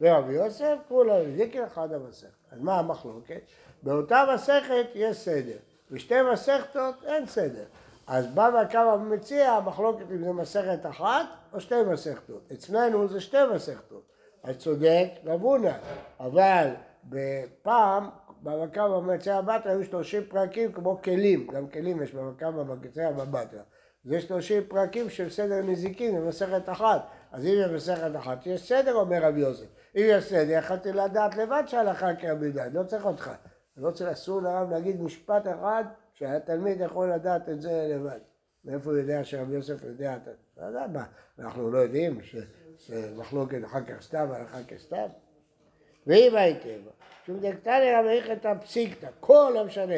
ורבי 0.00 0.32
יוסף 0.32 0.76
כולו 0.88 1.14
זיקר 1.36 1.66
אחד 1.66 1.92
המסכת. 1.92 2.28
אז 2.50 2.60
מה 2.60 2.78
המחלוקת? 2.78 3.40
באותה 3.82 4.24
מסכת 4.34 4.86
יש 4.94 5.16
סדר, 5.16 5.56
בשתי 5.90 6.22
מסכתות 6.32 6.94
אין 7.06 7.26
סדר. 7.26 7.64
אז 8.06 8.26
בא 8.26 8.50
והקו 8.54 8.98
מציע 8.98 9.52
המחלוקת 9.52 10.04
אם 10.10 10.24
זה 10.24 10.32
מסכת 10.32 10.86
אחת 10.86 11.26
או 11.52 11.60
שתי 11.60 11.82
מסכתות. 11.82 12.42
אצלנו 12.52 13.08
זה 13.08 13.20
שתי 13.20 13.36
מסכתות. 13.54 14.11
אז 14.42 14.56
צודק 14.56 15.08
רב 15.24 15.42
אבל 16.20 16.68
בפעם 17.04 18.08
במקם 18.42 18.88
במציע 18.96 19.40
בתרא 19.40 19.70
היו 19.72 19.84
שלושים 19.84 20.22
פרקים 20.28 20.72
כמו 20.72 21.02
כלים, 21.02 21.46
גם 21.46 21.68
כלים 21.68 22.02
יש 22.02 22.14
במקם 22.14 22.56
במציע 22.56 23.12
בבתרא. 23.12 23.62
זה 24.04 24.20
שלושים 24.20 24.62
פרקים 24.68 25.10
של 25.10 25.30
סדר 25.30 25.62
נזיקין 25.62 26.20
במסכת 26.20 26.68
אחת. 26.68 27.06
אז 27.32 27.46
אם 27.46 27.52
זה 27.54 27.74
מסכת 27.76 28.16
אחת, 28.16 28.46
יש 28.46 28.68
סדר 28.68 28.94
אומר 28.94 29.22
רבי 29.22 29.40
יוסף. 29.40 29.66
אם 29.96 30.02
יש 30.04 30.24
סדר, 30.24 30.58
יכולתי 30.58 30.92
לדעת 30.92 31.36
לבד 31.36 31.62
שההלכה 31.66 32.14
כרבי 32.14 32.52
לא 32.72 32.82
צריך 32.82 33.06
אותך. 33.06 33.30
לא 33.76 33.90
צריך, 33.90 34.10
אסור 34.10 34.42
לרב 34.42 34.70
להגיד 34.70 35.02
משפט 35.02 35.46
אחד 35.46 35.84
שהתלמיד 36.14 36.80
יכול 36.80 37.12
לדעת 37.12 37.48
את 37.48 37.62
זה 37.62 37.86
לבד. 37.94 38.18
מאיפה 38.64 38.90
הוא 38.90 38.98
יודע 38.98 39.24
שרבי 39.24 39.54
יוסף 39.54 39.84
יודע 39.84 40.16
את 40.16 40.24
זה? 40.24 40.32
לא 40.56 40.66
יודע 40.66 40.86
מה, 40.92 41.04
אנחנו 41.38 41.70
לא 41.70 41.78
יודעים 41.78 42.20
שמחלוקת 42.78 43.64
אחר 43.64 43.84
כך 43.84 44.02
סתם, 44.02 44.26
הלכה 44.32 44.64
כסתם? 44.64 45.06
ואם 46.06 46.36
הייתם, 46.36 46.80
שום 47.26 47.38
דקתני 47.38 47.92
רבי 47.94 48.32
את 48.32 48.46
הפסיקתא, 48.46 49.08
כל 49.20 49.56
המשנה, 49.56 49.94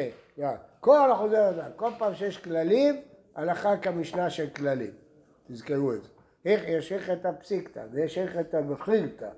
כל 0.79 1.11
החוזר 1.11 1.43
הזה, 1.43 1.61
כל 1.75 1.89
פעם 1.97 2.15
שיש 2.15 2.37
כללים, 2.37 3.01
הלכה 3.35 3.77
כמשנה 3.77 4.29
של 4.29 4.49
כללים. 4.49 4.91
תזכרו 5.47 5.93
את 5.93 6.03
זה. 6.03 6.09
איך 6.45 6.63
יש 6.67 6.91
איך 6.91 7.09
את 7.09 7.25
הפסיקתא 7.25 7.85
ויש 7.91 8.17
איך 8.17 8.39
את 8.39 8.53
המחילתא. 8.53 9.29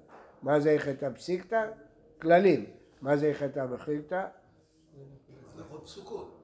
מה 0.42 0.60
זה 0.60 0.70
איך 0.70 0.90
את 0.90 1.04
הפסיקתא? 1.04 1.66
כללים. 2.22 2.66
מה 3.02 3.18
זה 3.18 3.26
איך 3.26 3.44
את 3.44 3.58
המחילתא? 3.58 4.26
הלכות 5.58 5.84
פסוקות. 5.84 6.44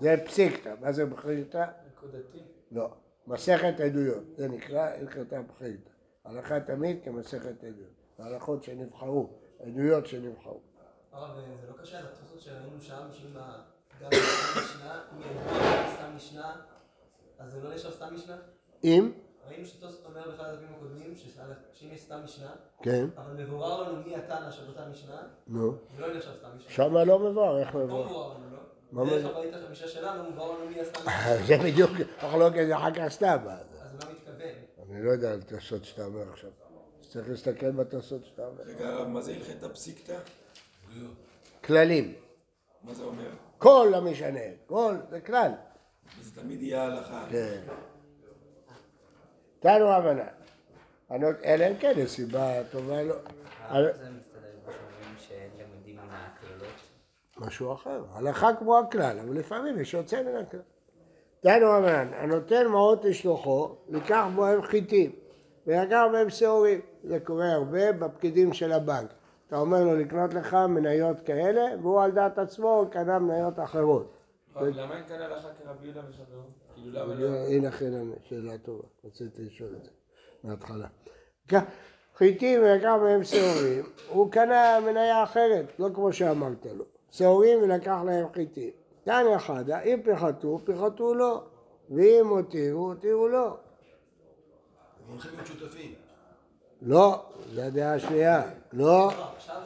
זה 0.00 0.16
פסיקתא. 0.26 0.74
מה 0.80 0.92
זה 0.92 1.04
מחילתא? 1.04 1.66
נקודתי. 1.92 2.38
לא. 2.72 2.88
מסכת 3.26 3.80
עדויות. 3.80 4.24
זה 4.36 4.48
נקרא 4.48 4.80
הלכת 4.80 5.32
הפחילתא. 5.32 5.90
הלכה 6.24 6.60
תמיד 6.60 7.04
כמסכת 7.04 7.64
עדויות. 7.64 7.90
ההלכות 8.18 8.62
שנבחרו, 8.62 9.28
עדויות 9.60 10.06
שנבחרו. 10.06 10.60
הרב, 11.12 11.36
זה 11.60 11.66
לא 11.68 11.82
קשה 11.82 12.00
לתוספות 12.00 12.40
שראינו 12.40 12.80
שם, 12.80 13.08
שאם 13.12 13.34
גם 14.02 14.08
משנה, 14.62 15.00
אם 15.16 15.22
סתם 15.96 16.16
משנה, 16.16 16.56
אז 17.38 17.52
זה 17.52 17.60
לא 17.62 17.74
נחשב 17.74 17.90
סתם 17.90 18.14
משנה? 18.14 18.36
אם, 18.84 19.12
ראינו 19.48 19.66
שטוסט 19.66 20.06
אומר 20.06 20.30
באחד 20.30 20.44
הדפים 20.44 20.68
הקודמים, 20.76 21.14
שאם 21.72 21.88
יש 21.92 22.00
סתם 22.00 22.20
משנה, 22.24 22.50
כן, 22.82 23.06
אבל 23.16 23.44
מבואר 23.44 23.82
לנו 23.82 24.02
מי 24.06 24.16
התנא 24.16 24.50
של 24.50 24.68
אותה 24.68 24.88
משנה, 24.88 25.22
נו. 25.46 25.74
זה 25.96 26.00
לא 26.00 26.16
נחשב 26.16 26.30
סתם 26.38 26.48
משנה. 26.56 26.70
שמה 26.70 27.04
לא 27.04 27.18
מבואר, 27.18 27.58
איך 27.58 27.74
לא 27.74 27.84
מבואר? 27.84 28.06
מבואר 28.06 28.34
לנו, 28.34 28.56
לא? 29.04 29.20
דרך 29.50 29.68
המשנה 29.68 29.88
שלנו, 29.88 30.30
מבואר 30.30 30.52
לנו 30.52 30.66
מי 30.70 30.80
הסתם 30.80 31.00
משנה. 31.06 31.46
זה 31.46 31.56
בדיוק 31.64 31.90
מחלוקת 32.24 32.64
זה 32.66 32.76
אחר 32.76 32.94
כך 32.94 33.08
סתם. 33.08 33.36
אני 34.92 35.02
לא 35.02 35.10
יודע 35.10 35.32
על 35.32 35.42
תוספות 35.42 35.84
שאתה 35.84 36.04
אומר 36.04 36.32
עכשיו. 36.32 36.50
צריך 37.10 37.28
להסתכל 37.28 37.70
בתוספות 37.70 38.24
שאתה 38.24 38.46
אומר. 38.46 38.62
רגע, 38.62 38.88
הרב, 38.88 39.08
מה 39.08 39.20
זה 39.20 39.34
הלכת 39.34 39.62
הפסיקתא? 39.62 40.18
כללים. 41.64 42.14
מה 42.82 42.94
זה 42.94 43.02
אומר? 43.02 43.30
כל 43.58 43.88
לא 43.92 44.00
משנה. 44.00 44.40
כל, 44.66 44.96
זה 45.10 45.20
כלל. 45.20 45.52
זה 46.20 46.40
תמיד 46.40 46.62
יהיה 46.62 46.84
הלכה. 46.84 47.26
כן. 47.30 47.60
תנו 49.60 49.88
הבנה. 49.88 50.28
אלא 51.44 51.64
אם 51.70 51.76
כן 51.80 51.92
יש 51.96 52.10
סיבה 52.10 52.64
טובה 52.70 53.02
לא. 53.02 53.14
משהו 57.36 57.72
אחר. 57.72 58.04
הלכה 58.12 58.56
כמו 58.58 58.78
הכלל, 58.78 59.18
אבל 59.18 59.38
לפעמים 59.38 59.80
יש 59.80 59.94
יוצא 59.94 60.22
מן 60.22 60.36
הכלל. 60.36 60.60
דנו 61.44 61.66
רבנן, 61.70 62.08
הנותן 62.14 62.66
מעות 62.66 63.04
לשלוחו, 63.04 63.74
לקח 63.88 64.24
בו 64.34 64.46
הם 64.46 64.62
חיטים, 64.62 65.10
ויקח 65.66 66.02
בהם 66.12 66.30
שעורים. 66.30 66.80
זה 67.04 67.20
קורה 67.20 67.52
הרבה 67.52 67.92
בפקידים 67.92 68.52
של 68.52 68.72
הבנק. 68.72 69.12
אתה 69.48 69.56
אומר 69.58 69.84
לו 69.84 69.96
לקנות 69.96 70.34
לך 70.34 70.54
מניות 70.54 71.20
כאלה, 71.20 71.62
והוא 71.82 72.00
על 72.02 72.10
דעת 72.10 72.38
עצמו 72.38 72.84
קנה 72.90 73.18
מניות 73.18 73.58
אחרות. 73.58 74.12
למה 74.60 74.96
אין 74.96 75.04
כאן 75.08 75.20
הלכה 75.20 75.48
כרבי 75.64 75.86
יהודה 75.86 76.00
וחברו? 76.10 76.42
כאילו 76.74 77.00
למה 77.00 77.14
לא? 77.14 77.28
הנה 77.48 77.68
אכן 77.68 77.92
שאלה 78.24 78.58
טובה, 78.58 78.84
רציתי 79.04 79.42
לשאול 79.42 79.70
את 79.78 79.84
זה 79.84 79.90
מההתחלה. 80.44 80.86
כ- 81.48 81.54
חיטים 82.16 82.60
ולקח 82.62 82.94
מהם 83.02 83.24
שעורים, 83.24 83.84
הוא 84.08 84.30
קנה 84.32 84.80
מניה 84.80 85.22
אחרת, 85.22 85.64
לא 85.78 85.88
כמו 85.94 86.12
שאמרת 86.12 86.66
לו. 86.74 86.84
שעורים 87.10 87.58
ולקח 87.62 87.98
להם 88.06 88.26
חיטים. 88.34 88.70
תניא 89.04 89.38
חדא, 89.38 89.80
אם 89.80 90.00
פיחתו, 90.04 90.60
פיחתו 90.64 91.14
לו, 91.14 91.42
ואם 91.90 92.28
הותירו, 92.28 92.86
הותירו 92.86 93.28
לו. 93.28 93.46
הם 93.46 93.56
הולכים 95.10 95.30
להיות 95.34 95.46
שותפים. 95.46 95.94
לא, 96.82 97.22
זו 97.54 97.62
הדעה 97.62 97.94
השנייה. 97.94 98.42
לא, 98.72 99.10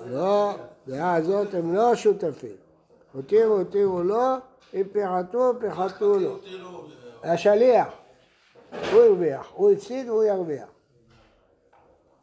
לא, 0.06 0.52
דעה 0.86 1.14
הזאת 1.14 1.54
הם 1.54 1.74
לא 1.74 1.94
שותפים. 1.94 2.56
הותירו, 3.12 3.56
הותירו 3.56 4.02
לו, 4.02 4.34
אם 4.74 4.82
פיחתו, 4.92 5.52
פיחתו 5.60 6.18
לו. 6.18 6.38
לא... 6.58 6.86
השליח, 7.22 7.88
הוא 8.92 9.02
הרוויח, 9.02 9.46
הוא 9.54 9.70
הפסיד 9.70 10.08
והוא 10.08 10.24
ירוויח. 10.24 10.68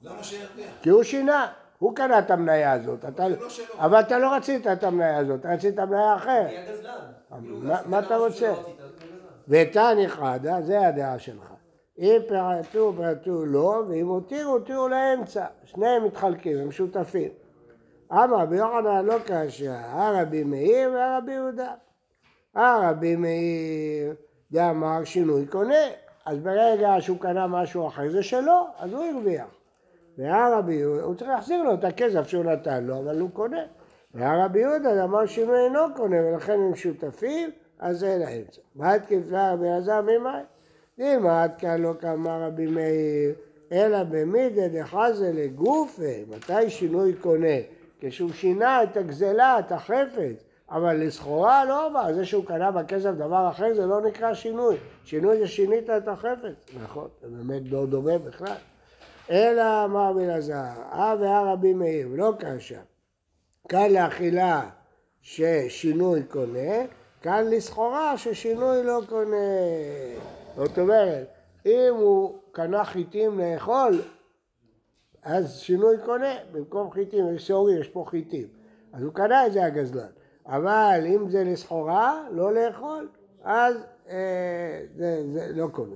למה 0.02 0.24
שירוויח? 0.24 0.70
כי 0.82 0.90
הוא 0.90 1.04
שינה, 1.04 1.54
הוא 1.84 1.96
קנה 1.96 2.20
את 2.20 2.32
המניה 2.32 2.72
הזאת, 2.72 3.06
אתה, 3.06 3.28
לא. 3.28 3.36
אבל 3.78 4.00
אתה 4.00 4.18
לא 4.20 4.36
רצית 4.36 4.68
את 4.68 4.84
המניה 4.84 5.18
הזאת, 5.18 5.40
אתה 5.40 5.50
רצית 5.54 5.80
מניה 5.80 6.16
אחרת. 6.16 6.48
כאילו, 7.42 7.58
מה- 7.60 7.82
מה 7.86 8.00
אתה 8.00 8.18
רוצה? 8.18 8.54
גזלן. 8.54 8.74
ותני 9.48 10.08
חדה, 10.08 10.62
זה 10.62 10.88
הדעה 10.88 11.20
שלך. 11.20 11.54
אם 12.00 12.18
פירטו, 12.28 12.94
פירטו 12.98 13.46
לא, 13.46 13.84
ואם 13.90 14.08
הותירו, 14.08 14.52
הותירו 14.52 14.88
לאמצע. 14.88 15.46
שניהם 15.66 16.06
מתחלקים, 16.06 16.58
הם 16.58 16.72
שותפים. 16.72 17.30
אמר 18.12 18.46
ביוחנן 18.46 19.06
לא 19.06 19.16
קשה, 19.26 19.76
הרבי 19.92 20.44
מאיר 20.44 20.92
והרבי 20.94 21.32
יהודה. 21.34 21.72
הרבי 22.56 23.16
מאיר 23.16 24.14
דאמר 24.52 25.04
שינוי 25.04 25.46
קונה, 25.46 25.84
אז 26.26 26.38
ברגע 26.40 26.96
שהוא 27.00 27.18
קנה 27.20 27.48
משהו 27.48 27.88
אחר 27.88 28.10
זה 28.12 28.24
שלו, 28.24 28.68
אז 28.80 28.94
הוא 28.94 29.06
הרוויח. 29.06 29.46
והרבי 30.18 30.74
יהודה, 30.74 31.04
הוא 31.04 31.16
צריך 31.16 31.30
להחזיר 31.30 31.64
לו 31.64 31.74
את 31.74 31.84
הכסף 31.84 32.28
שהוא 32.28 32.46
נתן 32.46 32.84
לו, 32.84 33.00
אבל 33.00 33.20
הוא 33.20 33.30
קונה. 33.34 33.62
והרבי 34.14 34.60
יהודה 34.60 35.04
אמר 35.04 35.26
שינוי 35.26 35.60
אינו 35.66 35.80
קונה, 35.96 36.18
ולכן 36.26 36.54
הם 36.54 36.76
שותפים, 36.76 37.50
אז 37.80 38.00
זה 38.00 38.18
לאמצע. 38.20 38.62
מה 38.76 39.00
תקפה 39.00 39.52
רבי 39.52 39.68
אלעזר 39.68 40.02
ממאי? 40.02 40.42
עד 41.30 41.56
כאן 41.58 41.82
לא 41.82 41.94
כאמר 42.00 42.44
רבי 42.44 42.66
מאיר, 42.66 43.34
אלא 43.72 44.04
במידא 44.04 44.68
דחזה 44.68 45.32
לגופה, 45.34 46.12
מתי 46.30 46.70
שינוי 46.70 47.14
קונה? 47.14 47.58
כשהוא 48.00 48.32
שינה 48.32 48.84
את 48.84 48.98
הגזלה, 48.98 49.60
את 49.60 49.72
החפץ, 49.72 50.44
אבל 50.70 51.04
לסחורה 51.04 51.66
לא 51.66 51.88
אמר, 51.88 52.14
זה 52.14 52.26
שהוא 52.26 52.46
קנה 52.46 52.72
בכסף 52.72 53.12
דבר 53.12 53.50
אחר 53.50 53.74
זה 53.74 53.86
לא 53.86 54.02
נקרא 54.02 54.34
שינוי, 54.34 54.76
שינוי 55.04 55.38
זה 55.38 55.48
שינית 55.48 55.90
את 55.90 56.08
החפץ, 56.08 56.76
נכון, 56.84 57.08
זה 57.22 57.28
באמת 57.28 57.62
לא 57.72 57.86
דומה 57.86 58.18
בכלל. 58.18 58.56
אלא 59.30 59.86
אמר 59.86 60.10
רבי 60.10 60.26
אלעזר, 60.26 60.54
אה 60.92 61.54
רבי 61.54 61.74
מאיר, 61.74 62.08
לא 62.16 62.34
קשה. 62.40 62.80
כאן 63.70 63.92
לאכילה 63.92 64.70
ששינוי 65.22 66.24
קונה, 66.24 66.86
כאן 67.22 67.46
לסחורה 67.50 68.18
ששינוי 68.18 68.84
לא 68.84 69.02
קונה. 69.10 69.36
זאת 70.56 70.80
אומרת, 70.80 71.28
אם 71.66 71.94
הוא 71.96 72.40
קנה 72.52 72.86
חיטים 72.86 73.40
לאכול, 73.40 74.02
אז 75.24 75.60
שינוי 75.60 75.98
קונה, 76.06 76.34
במקום 76.52 76.92
חיטים, 76.92 77.36
יש 77.36 77.48
שעורים, 77.48 77.82
יש 77.82 77.88
פה 77.88 78.06
חיטים. 78.08 78.48
אז 78.94 79.04
הוא 79.04 79.14
קנה 79.14 79.48
את 79.48 79.54
זה 79.54 79.66
הגזלן. 79.66 80.10
אבל 80.46 81.04
אם 81.08 81.30
זה 81.30 81.44
לסחורה, 81.44 82.28
לא 82.32 82.54
לאכול, 82.54 83.10
אז 83.44 83.76
אה, 84.10 84.82
זה, 84.96 85.24
זה 85.34 85.48
לא 85.56 85.68
קונה. 85.68 85.96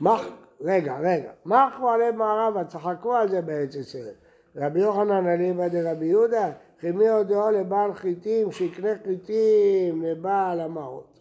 מח... 0.00 0.41
רגע, 0.64 0.98
רגע. 0.98 1.30
מחו 1.46 1.88
עליהם 1.88 2.18
מערבה, 2.18 2.64
צחקו 2.64 3.14
על 3.14 3.28
זה 3.28 3.42
בארץ 3.42 3.74
ישראל. 3.74 4.14
רבי 4.56 4.80
יוחנן 4.80 5.28
אליבא 5.28 5.68
דרבי 5.68 6.06
יהודה, 6.06 6.50
חימי 6.80 7.08
הודעו 7.08 7.50
לבעל 7.50 7.94
חיטים, 7.94 8.52
שיקנה 8.52 8.88
חיטים 9.04 10.02
לבעל 10.02 10.60
המעות. 10.60 11.18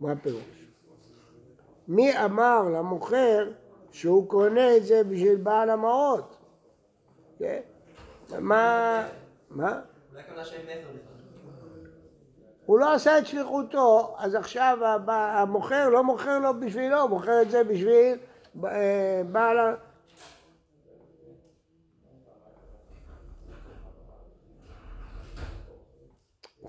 מה 0.00 0.12
הפירוש? 0.12 0.66
מי 1.88 2.24
אמר 2.24 2.62
למוכר 2.62 3.48
שהוא 3.90 4.28
קונה 4.28 4.76
את 4.76 4.84
זה 4.84 5.04
בשביל 5.04 5.36
בעל 5.36 5.70
המעות? 5.70 6.36
כן? 7.38 7.60
מה? 8.38 9.06
מה? 9.50 9.80
הוא 12.66 12.78
לא 12.78 12.92
עשה 12.92 13.18
את 13.18 13.26
שליחותו, 13.26 14.14
אז 14.18 14.34
עכשיו 14.34 14.78
המוכר 15.08 15.88
לא 15.88 16.04
מוכר 16.04 16.38
לו 16.38 16.60
בשבילו, 16.60 17.00
הוא 17.00 17.10
מוכר 17.10 17.42
את 17.42 17.50
זה 17.50 17.64
בשביל 17.64 18.18
בעל 19.32 19.58
ה... 19.58 19.74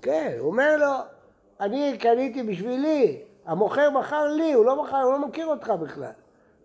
כן, 0.02 0.36
הוא 0.38 0.50
אומר 0.50 0.76
לו, 0.76 0.92
אני 1.60 1.98
קניתי 2.00 2.42
בשבילי, 2.42 3.22
המוכר 3.46 3.90
מכר 3.90 4.26
לי, 4.26 4.52
הוא 4.52 4.64
לא 4.66 4.82
מכר, 4.84 4.96
הוא 4.96 5.12
לא 5.12 5.28
מכיר 5.28 5.46
אותך 5.46 5.70
בכלל. 5.70 6.10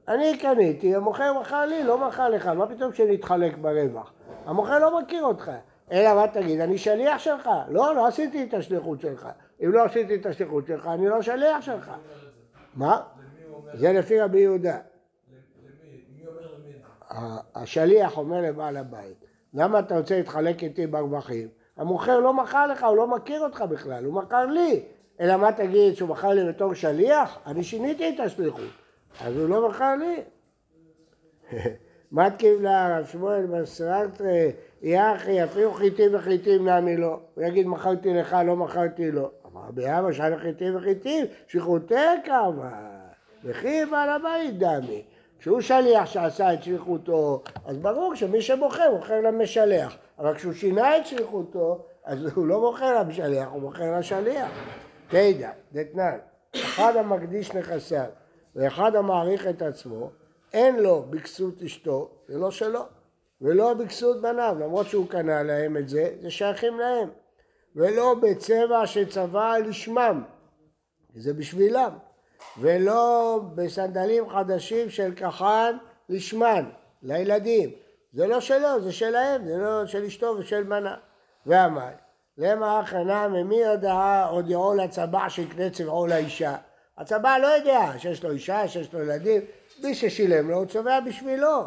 אני 0.07 0.37
קניתי, 0.37 0.95
המוכר 0.95 1.39
מכר 1.39 1.65
לי, 1.65 1.83
לא 1.83 2.07
מכר 2.07 2.29
לך, 2.29 2.47
מה 2.47 2.67
פתאום 2.67 2.93
שנתחלק 2.93 3.57
ברווח? 3.57 4.13
המוכר 4.45 4.79
לא 4.79 4.99
מכיר 5.01 5.23
אותך. 5.23 5.51
אלא 5.91 6.13
מה 6.13 6.27
תגיד, 6.27 6.59
אני 6.59 6.77
שליח 6.77 7.17
שלך? 7.19 7.49
לא, 7.69 7.95
לא 7.95 8.07
עשיתי 8.07 8.43
את 8.43 8.53
השליחות 8.53 9.01
שלך. 9.01 9.27
אם 9.63 9.71
לא 9.71 9.83
עשיתי 9.83 10.15
את 10.15 10.25
השליחות 10.25 10.67
שלך, 10.67 10.87
אני 10.87 11.07
לא 11.09 11.21
שליח 11.21 11.61
שלך. 11.61 11.91
מה? 12.75 13.01
זה 13.73 13.93
לפי 13.93 14.19
רבי 14.19 14.39
יהודה. 14.39 14.77
למי? 14.77 16.01
מי 16.17 16.27
אומר 16.27 16.41
למי? 16.55 16.73
ה- 17.01 17.02
השליח 17.55 18.17
אומר 18.17 18.41
לבעל 18.41 18.77
הבית, 18.77 19.25
למה 19.53 19.79
אתה 19.79 19.97
רוצה 19.97 20.17
להתחלק 20.17 20.63
איתי 20.63 20.87
ברווחים? 20.87 21.47
המוכר 21.77 22.19
לא 22.19 22.33
מכר 22.33 22.67
לך, 22.67 22.83
הוא 22.83 22.97
לא 22.97 23.07
מכיר 23.07 23.41
אותך 23.41 23.61
בכלל, 23.61 24.05
הוא 24.05 24.13
מכר 24.13 24.45
לי. 24.45 24.83
אלא 25.19 25.37
מה 25.37 25.51
תגיד, 25.51 25.95
שהוא 25.95 26.09
מכר 26.09 26.29
לי 26.29 26.47
בתור 26.47 26.73
שליח? 26.73 27.39
אני 27.45 27.63
שיניתי 27.63 28.09
את 28.09 28.19
השליחות. 28.19 28.69
אז 29.21 29.37
הוא 29.37 29.49
לא 29.49 29.69
מכר 29.69 29.95
לי. 29.95 30.21
מתקיב 32.11 32.61
לה 32.61 32.97
רב 32.97 33.05
שמואל 33.05 33.45
מסרטרי, 33.45 34.51
יחי, 34.81 35.43
אפילו 35.43 35.73
חיטים 35.73 36.15
וחיטים 36.15 36.69
נמי 36.69 36.97
לו. 36.97 37.19
הוא 37.35 37.43
יגיד, 37.43 37.67
מכרתי 37.67 38.13
לך, 38.13 38.37
לא 38.45 38.55
מכרתי 38.55 39.11
לו. 39.11 39.31
אמר 39.51 39.61
רבי 39.67 39.85
אבא, 39.85 40.11
שאלה 40.11 40.39
חיטים 40.39 40.75
וחיטים, 40.75 41.25
שליחותי 41.47 41.95
קרבה. 42.23 42.71
וכי 43.43 43.85
בעל 43.85 44.09
הבית 44.09 44.57
דמי. 44.57 45.03
כשהוא 45.43 45.61
שליח 45.61 46.05
שעשה 46.05 46.53
את 46.53 46.63
שליחותו, 46.63 47.43
אז 47.65 47.77
ברור 47.77 48.15
שמי 48.15 48.41
שמוכר, 48.41 48.91
מוכר 48.91 49.21
למשלח. 49.21 49.97
אבל 50.19 50.35
כשהוא 50.35 50.53
שינה 50.53 50.97
את 50.97 51.05
שליחותו, 51.05 51.85
אז 52.05 52.25
הוא 52.35 52.47
לא 52.47 52.61
מוכר 52.61 52.99
למשלח, 52.99 53.47
הוא 53.51 53.61
מוכר 53.61 53.97
לשליח. 53.99 54.51
תדע, 55.07 55.51
דתנן, 55.73 56.17
אחד 56.55 56.95
המקדיש 56.95 57.53
נכסיו 57.53 58.05
ואחד 58.55 58.95
המעריך 58.95 59.47
את 59.47 59.61
עצמו, 59.61 60.09
אין 60.53 60.79
לו 60.79 61.05
בכסות 61.09 61.61
אשתו, 61.61 62.09
זה 62.27 62.37
לא 62.37 62.51
שלו, 62.51 62.81
ולא 63.41 63.73
בכסות 63.73 64.21
בניו, 64.21 64.55
למרות 64.59 64.87
שהוא 64.87 65.09
קנה 65.09 65.43
להם 65.43 65.77
את 65.77 65.89
זה, 65.89 66.15
זה 66.21 66.31
שייכים 66.31 66.79
להם. 66.79 67.09
ולא 67.75 68.15
בצבע 68.21 68.87
שצבע 68.87 69.59
לשמם, 69.59 70.23
זה 71.15 71.33
בשבילם. 71.33 71.91
ולא 72.57 73.41
בסנדלים 73.55 74.29
חדשים 74.29 74.89
של 74.89 75.13
כחן 75.15 75.77
לשמן, 76.09 76.69
לילדים. 77.03 77.69
זה 78.13 78.27
לא 78.27 78.39
שלו, 78.41 78.81
זה 78.81 78.91
שלהם, 78.91 79.47
זה 79.47 79.57
לא 79.57 79.85
של 79.85 80.03
אשתו 80.03 80.35
ושל 80.39 80.63
מנה. 80.63 80.95
ואמר, 81.45 81.89
למה 82.37 82.79
הכנה 82.79 83.27
ממי 83.27 83.65
הודעה 83.65 84.29
הודיעו 84.29 84.73
לצבע 84.73 85.29
שיקנה 85.29 85.69
צבעו 85.69 86.07
לאישה? 86.07 86.55
הצבע 86.97 87.37
לא 87.37 87.47
יודע 87.47 87.91
שיש 87.97 88.23
לו 88.23 88.31
אישה, 88.31 88.67
שיש 88.67 88.93
לו 88.93 89.01
ילדים, 89.01 89.41
מי 89.83 89.95
ששילם 89.95 90.49
לו 90.49 90.57
הוא 90.57 90.65
צובע 90.65 90.99
בשבילו, 90.99 91.63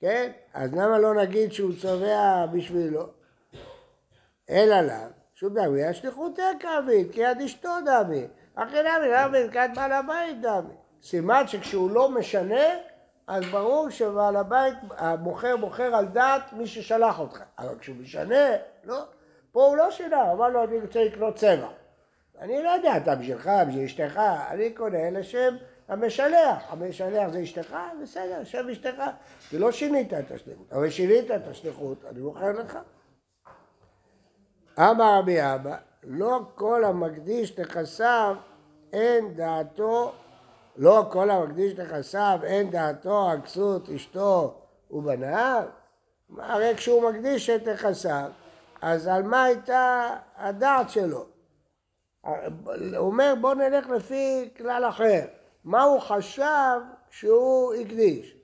כן? 0.00 0.32
אז 0.54 0.72
למה 0.72 0.98
לא 0.98 1.14
נגיד 1.14 1.52
שהוא 1.52 1.72
צובע 1.80 2.46
בשבילו? 2.46 3.06
אלא 4.50 4.80
לאו, 4.80 4.94
שום 5.34 5.54
דמי, 5.54 5.84
השליחותי 5.84 6.42
קרבית, 6.60 7.12
כי 7.12 7.20
יד 7.20 7.40
אשתו 7.40 7.70
דמי. 7.86 8.26
אחי 8.54 8.82
דמי, 8.82 9.08
למה 9.08 9.28
ברכת 9.28 9.70
בעל 9.74 9.92
הבית 9.92 10.40
דמי? 10.40 10.74
סימן 11.02 11.46
שכשהוא 11.46 11.90
לא 11.90 12.10
משנה, 12.10 12.64
אז 13.26 13.44
ברור 13.44 13.90
שבעל 13.90 14.36
הבית, 14.36 14.74
המוכר 14.96 15.56
מוכר 15.56 15.94
על 15.94 16.06
דעת 16.06 16.52
מי 16.52 16.66
ששלח 16.66 17.18
אותך. 17.18 17.42
אבל 17.58 17.78
כשהוא 17.78 17.96
משנה, 17.96 18.46
לא. 18.84 19.02
פה 19.52 19.64
הוא 19.64 19.76
לא 19.76 19.90
שינה, 19.90 20.32
אמר 20.32 20.48
לו, 20.48 20.64
אני 20.64 20.78
רוצה 20.78 21.04
לקנות 21.04 21.36
צבע. 21.36 21.68
אני 22.40 22.62
לא 22.62 22.68
יודע, 22.68 22.96
אתה 22.96 23.14
בשבילך, 23.14 23.50
בשביל 23.68 23.84
אשתך, 23.84 24.20
אני 24.50 24.70
קונה 24.70 25.10
לשם 25.10 25.56
המשלח. 25.88 26.62
המשלח 26.68 27.28
זה 27.28 27.42
אשתך, 27.42 27.76
בסדר, 28.02 28.44
שם 28.44 28.68
אשתך. 28.68 29.02
כי 29.48 29.58
לא 29.58 29.72
שינית 29.72 30.12
את 30.12 30.30
השליחות, 30.30 30.72
אבל 30.72 30.90
שינית 30.90 31.30
את 31.30 31.46
השליחות, 31.46 32.04
אני 32.10 32.20
מוכר 32.20 32.52
לך. 32.52 32.78
אמר 34.78 35.18
רבי 35.18 35.40
אבא, 35.40 35.76
לא 36.02 36.40
כל 36.54 36.84
המקדיש 36.84 37.58
נכסיו 37.58 38.36
אין 38.92 39.34
דעתו, 39.34 40.12
לא 40.76 41.06
כל 41.10 41.30
המקדיש 41.30 41.74
נכסיו 41.78 42.38
אין 42.42 42.70
דעתו 42.70 43.28
על 43.30 43.40
כסות 43.40 43.88
אשתו 43.88 44.54
ובניו. 44.90 45.62
הרי 46.38 46.74
כשהוא 46.76 47.10
מקדיש 47.10 47.50
את 47.50 47.68
נכסיו, 47.68 48.30
אז 48.82 49.06
על 49.06 49.22
מה 49.22 49.44
הייתה 49.44 50.08
הדעת 50.36 50.90
שלו? 50.90 51.26
הוא 52.20 52.32
אומר 52.96 53.34
בוא 53.40 53.54
נלך 53.54 53.88
לפי 53.88 54.48
כלל 54.56 54.84
אחר. 54.88 55.20
מה 55.64 55.82
הוא 55.82 56.00
חשב 56.00 56.80
כשהוא 57.10 57.74
הקדיש? 57.74 58.36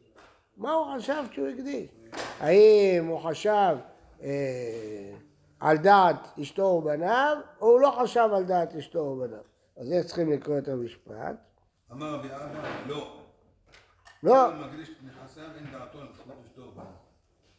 מה 0.57 0.73
הוא 0.73 0.87
חשב 0.97 1.25
כשהוא 1.31 1.49
הקדיש? 1.49 1.89
האם 2.41 3.07
הוא 3.07 3.21
חשב 3.21 3.77
אה, 4.23 4.29
על 5.61 5.77
דעת 5.77 6.39
אשתו 6.43 6.63
ובניו, 6.63 7.37
או 7.61 7.67
הוא 7.67 7.81
לא 7.81 7.99
חשב 8.03 8.29
על 8.37 8.45
דעת 8.45 8.75
אשתו 8.75 8.99
ובניו? 8.99 9.39
אז 9.77 9.87
זה 9.87 10.03
צריכים 10.05 10.33
לקרוא 10.33 10.59
את 10.59 10.69
המשפט. 10.69 11.37
אמר 11.93 12.15
רבי 12.15 12.29
אבא, 12.29 12.69
לא. 12.87 13.21
לא. 14.23 14.51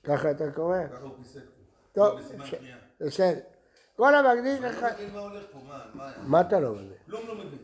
ככה 0.04 0.32
אתה 0.32 0.52
קורא? 0.52 0.78
ככה 0.92 1.04
הוא 1.04 1.12
פיסק. 1.18 1.40
טוב, 1.92 2.20
קריאה. 2.50 2.78
בסדר. 3.02 3.40
כל 3.96 4.16
המקדיש 4.16 4.60
לך... 4.60 4.86
לא 5.14 5.30
מה 6.24 6.42
אתה 6.42 6.60
לא 6.60 6.72
מבין? 6.72 6.94
כלום 7.06 7.28
לא 7.28 7.36
מבין. 7.36 7.60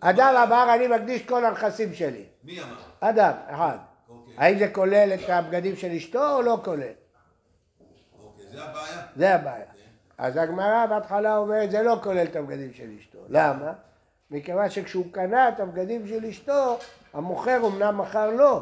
אדם 0.00 0.34
אמר 0.46 0.74
אני 0.74 0.88
מקדיש 0.88 1.26
כל 1.26 1.44
הנכסים 1.44 1.94
שלי. 1.94 2.24
מי 2.44 2.62
אמר? 2.62 2.76
אדם, 3.00 3.32
אחד. 3.46 3.78
אוקיי. 4.08 4.34
האם 4.38 4.58
זה 4.58 4.68
כולל 4.74 5.12
את 5.14 5.28
הבגדים 5.28 5.76
של 5.76 5.90
אשתו 5.90 6.36
או 6.36 6.42
לא 6.42 6.60
כולל? 6.64 6.92
זה 8.56 8.64
הבעיה? 8.64 9.02
זה 9.16 9.34
הבעיה. 9.34 9.64
אז 10.18 10.36
הגמרא 10.36 10.86
בהתחלה 10.86 11.36
אומרת 11.36 11.70
זה 11.70 11.82
לא 11.82 11.98
כולל 12.02 12.24
את 12.24 12.36
הבגדים 12.36 12.72
של 12.74 12.90
אשתו. 12.98 13.18
למה? 13.28 13.72
מכיוון 14.30 14.70
שכשהוא 14.70 15.04
קנה 15.12 15.48
את 15.48 15.60
הבגדים 15.60 16.08
של 16.08 16.24
אשתו, 16.24 16.78
המוכר 17.12 17.66
אמנם 17.66 17.98
מכר 17.98 18.30
לו, 18.30 18.60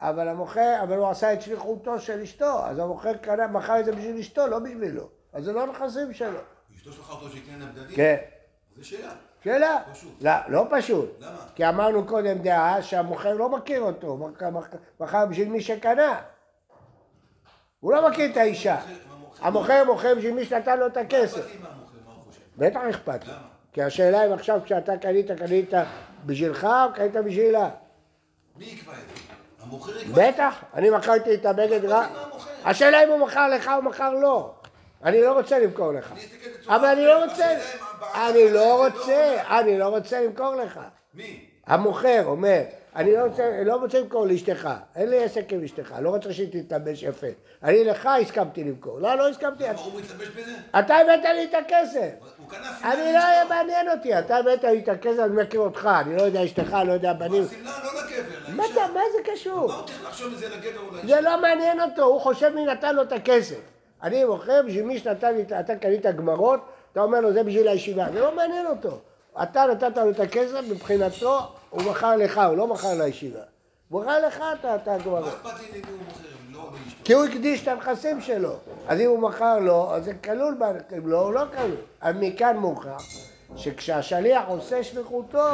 אבל 0.00 0.28
המוכר, 0.28 0.76
אבל 0.82 0.96
הוא 0.96 1.08
עשה 1.08 1.32
את 1.32 1.42
שליחותו 1.42 2.00
של 2.00 2.20
אשתו, 2.20 2.66
אז 2.66 2.78
המוכר 2.78 3.16
קנה, 3.16 3.46
מכר 3.46 3.80
את 3.80 3.84
זה 3.84 3.92
בשביל 3.92 4.18
אשתו, 4.18 4.46
לא 4.46 4.58
בשבילו. 4.58 5.08
אז 5.32 5.44
זה 5.44 5.52
לא 5.52 5.66
נכסים 5.66 6.12
שלו. 6.12 6.38
אשתו 6.76 6.92
שלחה 6.92 7.12
אותו 7.12 7.30
שיקנה 7.30 7.58
לה 7.58 7.72
בגדים? 7.72 7.96
כן. 7.96 8.16
זה 8.76 8.84
שאלה. 8.84 9.12
שאלה. 9.44 9.82
פשוט. 9.92 10.12
לא, 10.20 10.32
לא 10.48 10.66
פשוט. 10.70 11.10
למה? 11.20 11.36
כי 11.54 11.68
אמרנו 11.68 12.06
קודם 12.06 12.38
דעה 12.38 12.82
שהמוכר 12.82 13.34
לא 13.34 13.48
מכיר 13.48 13.80
אותו, 13.80 14.30
מכר 15.00 15.26
בשביל 15.26 15.48
מי 15.48 15.60
שקנה. 15.60 16.20
הוא 17.80 17.92
לא 17.92 18.10
מכיר 18.10 18.30
את 18.30 18.36
האישה. 18.36 18.80
המוכר 19.40 19.84
מוכר 19.84 20.14
בשביל 20.14 20.34
מי 20.34 20.44
שנתן 20.44 20.78
לו 20.78 20.86
את 20.86 20.96
הכסף. 20.96 21.36
לי 21.36 21.42
חושב. 22.24 22.40
בטח 22.56 22.80
אכפת 22.90 23.26
לו. 23.26 23.32
למה? 23.32 23.42
כי 23.72 23.82
השאלה 23.82 24.26
אם 24.26 24.32
עכשיו 24.32 24.60
כשאתה 24.64 24.96
קנית, 24.96 25.30
קנית 25.30 25.70
בשבילך 26.26 26.64
או 26.64 26.94
קנית 26.94 27.12
בשבילה? 27.12 27.70
מי 28.56 28.64
יקבע 28.64 28.92
את 28.92 28.98
זה? 28.98 29.32
המוכר 29.62 29.98
יקבע? 29.98 30.28
בטח, 30.28 30.64
אני 30.74 30.90
מכרתי 30.90 31.34
את 31.34 31.46
הבגד 31.46 31.84
לי 31.84 31.92
המוכר. 31.92 32.50
השאלה 32.64 33.04
אם 33.04 33.08
הוא 33.08 33.18
מכר 33.18 33.48
לך 33.48 33.70
או 33.76 33.82
מכר 33.82 34.14
לו. 34.14 34.54
אני 35.04 35.20
לא 35.20 35.32
רוצה 35.32 35.58
למכור 35.58 35.92
לך. 35.92 36.12
אבל 36.68 36.84
אני 36.84 37.04
לא. 37.06 37.24
רוצה, 37.24 37.46
אני 38.14 38.50
לא 38.52 38.86
רוצה, 38.86 39.36
עונה. 39.40 39.60
אני 39.60 39.78
לא 39.78 39.88
רוצה 39.88 40.20
למכור 40.20 40.54
לך. 40.54 40.80
מי? 41.14 41.51
המוכר 41.72 42.22
אומר, 42.26 42.62
אני 42.96 43.12
לא 43.12 43.24
רוצה, 43.24 43.62
לא 43.64 43.76
רוצה 43.76 44.00
למכור 44.00 44.26
לאשתך, 44.26 44.68
אין 44.96 45.10
לי 45.10 45.24
עסק 45.24 45.52
עם 45.52 45.64
אשתך, 45.64 45.94
לא 46.00 46.08
רוצה 46.08 46.32
שהיא 46.32 46.62
תתלבש 46.62 47.02
יפה. 47.02 47.26
אני 47.62 47.84
לך 47.84 48.08
הסכמתי 48.22 48.64
למכור. 48.64 49.00
לא, 49.00 49.14
לא 49.14 49.28
הסכמתי. 49.28 49.64
הוא 49.68 50.00
מתלבש 50.00 50.28
בזה? 50.28 50.52
אתה 50.78 50.96
הבאת 50.96 51.24
לי 51.24 51.44
את 51.44 51.54
הכסף. 51.54 52.10
הוא 52.38 52.48
קנה 52.48 52.92
אני 52.92 52.96
שמלה 52.96 53.44
לא. 53.44 53.48
מעניין 53.48 53.88
אותי, 53.90 54.18
אתה 54.18 54.36
הבאת 54.36 54.64
לי 54.64 54.78
את 54.78 54.88
הכסף, 54.88 55.18
אני 55.18 55.42
מכיר 55.42 55.60
אותך, 55.60 55.90
אני 56.00 56.16
לא 56.16 56.22
יודע 56.22 56.44
אשתך, 56.44 56.76
לא 56.86 56.92
יודע 56.92 57.12
בנים. 57.12 57.42
לא 57.64 57.70
לגבר, 58.56 58.92
מה 58.94 59.02
זה 59.12 59.32
קשור? 59.32 59.68
מה 59.68 59.74
הוא 59.74 59.86
צריך 59.86 60.04
לחשוב 60.04 60.32
מזה 60.32 60.48
לגבר 60.48 60.80
או? 60.80 61.06
זה 61.06 61.20
לא 61.20 61.40
מעניין 61.40 61.80
אותו, 61.80 62.02
הוא 62.02 62.20
חושב 62.20 62.52
מי 62.54 62.64
נתן 62.64 62.94
לו 62.94 63.02
את 63.02 63.12
הכסף. 63.12 63.60
אני 64.02 64.24
מוכר 64.24 64.60
בשביל 64.66 64.84
מי 64.84 64.98
שנתן 64.98 65.34
לי, 65.34 65.42
אתה 65.60 65.76
קנית 65.76 66.06
גמרות, 66.06 66.60
אתה 66.92 67.00
אומר 67.00 67.20
לו 67.20 67.32
זה 67.32 67.42
בשביל 67.42 67.68
הישיבה, 67.68 68.06
זה 68.12 68.20
לא 68.20 68.36
מעניין 68.36 68.66
אותו. 68.66 68.98
אתה 69.42 69.64
נתת 69.66 69.96
לו 69.96 70.10
את 70.10 70.20
הכסף, 70.20 70.60
מבחינתו 70.70 71.48
הוא 71.72 71.82
מכר 71.82 72.16
לך, 72.16 72.38
הוא 72.48 72.56
לא 72.56 72.66
מכר 72.66 72.94
לישיבה. 72.94 73.40
הוא 73.88 74.02
מכר 74.02 74.26
לך 74.26 74.42
אתה, 74.60 74.74
אתה 74.76 74.96
כבר... 75.02 75.20
מה 75.20 75.28
אכפת 75.28 75.60
לי 75.60 75.80
למי 75.80 75.90
הוא 75.90 75.98
מוכר, 76.08 76.22
לא 76.52 76.70
לאשתו? 76.84 77.04
כי 77.04 77.12
הוא 77.12 77.24
הקדיש 77.24 77.62
את 77.62 77.68
הנכסים 77.68 78.20
שלו. 78.20 78.54
אז 78.88 79.00
אם 79.00 79.08
הוא 79.08 79.18
מכר 79.18 79.58
לו, 79.58 79.94
אז 79.94 80.04
זה 80.04 80.14
כלול, 80.14 80.56
ב- 80.60 80.64
אם 80.98 81.06
לא, 81.08 81.18
הוא 81.20 81.32
לא 81.32 81.42
כלול. 81.56 81.76
אז 82.00 82.14
מכאן 82.20 82.56
מוכח 82.56 83.02
שכשהשליח 83.56 84.42
עושה 84.48 84.84
שליחותו, 84.84 85.44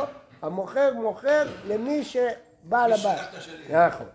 המוכר 0.43 0.93
מוכר 0.95 1.47
למי 1.69 2.05
שבעל 2.05 2.93
הבית. 2.93 3.19
את. 3.35 3.87
נכון. 3.87 4.07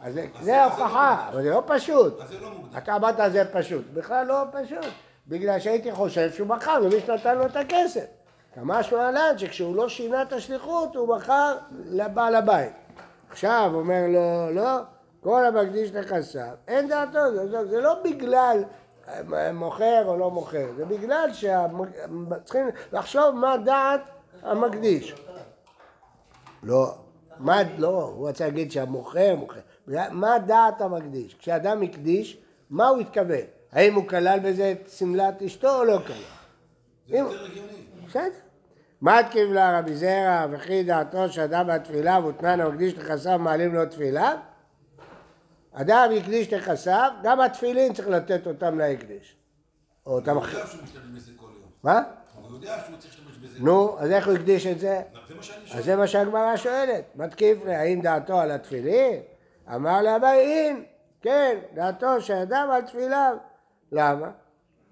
אז 0.00 0.14
זה- 0.14 0.26
זה- 0.40 0.62
ההוכחה, 0.62 1.28
אבל 1.32 1.42
זה 1.42 1.50
לא 1.50 1.62
פשוט. 1.66 2.20
אז 2.20 2.28
זה 2.28 2.40
לא. 2.40 2.50
אתה 2.78 2.96
אמרת 2.96 3.32
זה 3.32 3.44
פשוט. 3.52 3.84
בכלל 3.94 4.26
לא 4.26 4.42
פשוט. 4.52 4.90
בגלל 5.28 5.60
שהייתי 5.60 5.92
חושב 5.92 6.32
שהוא 6.32 6.46
מכר 6.48 6.78
למי 6.78 7.00
שנתן 7.06 7.38
לו 7.38 7.46
את 7.46 7.56
הכסף. 7.56 8.04
כמשמע 8.54 8.98
להלן 8.98 9.38
שכשהוא 9.38 9.76
לא 9.76 9.88
שינה 9.88 10.22
את 10.22 10.32
השליחות, 10.32 10.96
הוא 10.96 11.16
מכר 11.16 11.56
לבעל 11.84 12.34
הבית. 12.34 12.72
עכשיו 13.30 13.70
אומר 13.74 14.02
לו, 14.08 14.54
לא, 14.54 14.78
כל 15.20 15.44
המקדיש 15.44 15.92
נכסיו, 15.92 16.54
אין 16.68 16.88
דעתו, 16.88 17.32
זה, 17.34 17.48
זה, 17.48 17.66
זה 17.66 17.80
לא 17.80 17.94
בגלל 18.04 18.64
אה, 19.08 19.52
מוכר 19.52 20.02
או 20.06 20.16
לא 20.16 20.30
מוכר, 20.30 20.66
זה 20.76 20.84
בגלל 20.84 21.30
שצריכים 21.32 22.66
לחשוב 22.92 23.34
מה 23.34 23.56
דעת 23.56 24.00
המקדיש. 24.42 25.14
לא, 26.62 26.94
מה, 27.38 27.58
לא, 27.78 28.12
הוא 28.16 28.28
רצה 28.28 28.44
להגיד 28.44 28.72
שהמוכר 28.72 29.36
מוכר. 29.36 29.60
מה 30.10 30.38
דעת 30.38 30.80
המקדיש? 30.80 31.34
כשאדם 31.34 31.82
הקדיש, 31.82 32.38
מה 32.70 32.88
הוא 32.88 33.00
התכוון? 33.00 33.46
האם 33.72 33.94
הוא 33.94 34.08
כלל 34.08 34.38
בזה 34.42 34.72
את 34.72 34.90
שמלת 34.90 35.42
אשתו 35.42 35.78
או 35.78 35.84
לא 35.84 35.98
כלל? 36.06 36.16
זה 37.08 37.16
יותר 37.16 37.44
הגיוני. 37.44 37.81
בסדר. 38.12 38.38
מה 39.00 39.18
קיבלה 39.30 39.78
רבי 39.78 39.94
זרע 39.94 40.46
וכי 40.50 40.82
דעתו 40.82 41.28
שאדם 41.28 41.66
בתפילה 41.66 42.18
והותנן 42.22 42.60
המקדיש 42.60 42.94
נכסיו 42.94 43.38
מעלים 43.38 43.74
לו 43.74 43.86
תפילה? 43.86 44.34
אדם 45.72 46.10
הקדיש 46.18 46.52
נכסיו, 46.52 47.12
גם 47.22 47.40
התפילין 47.40 47.92
צריך 47.92 48.08
לתת 48.08 48.46
אותם 48.46 48.78
להקדיש. 48.78 49.36
או 50.06 50.12
אותם 50.12 50.30
הוא 50.30 50.42
אחרים. 50.42 50.58
יודע 50.58 50.66
שהוא 50.70 50.82
משתמש 50.82 51.02
בזה 51.16 51.32
כל 51.36 51.44
יום. 51.44 51.70
מה? 51.82 52.02
הוא 52.34 52.54
יודע 52.54 52.76
שהוא 52.86 52.96
צריך 52.98 53.14
להשתמש 53.14 53.36
בזה. 53.36 53.64
נו, 53.64 53.98
אז 53.98 54.10
איך 54.10 54.26
הוא 54.26 54.34
הקדיש 54.34 54.66
את 54.66 54.78
זה? 54.78 55.02
זה 55.28 55.34
מה 55.34 55.42
שאני 55.42 55.78
אז. 55.78 55.84
זה 55.84 55.96
מה 55.96 56.06
שהגמרא 56.06 56.56
שואלת. 56.56 57.04
מתקיף 57.14 57.64
לי, 57.64 57.74
האם 57.74 58.00
דעתו 58.00 58.40
על 58.40 58.50
התפילין? 58.50 59.20
אמר 59.74 60.02
לאביי, 60.02 60.38
אין, 60.40 60.84
כן, 61.20 61.58
דעתו 61.74 62.20
שאדם 62.20 62.68
על 62.72 62.82
תפיליו. 62.82 63.36
למה? 63.92 64.30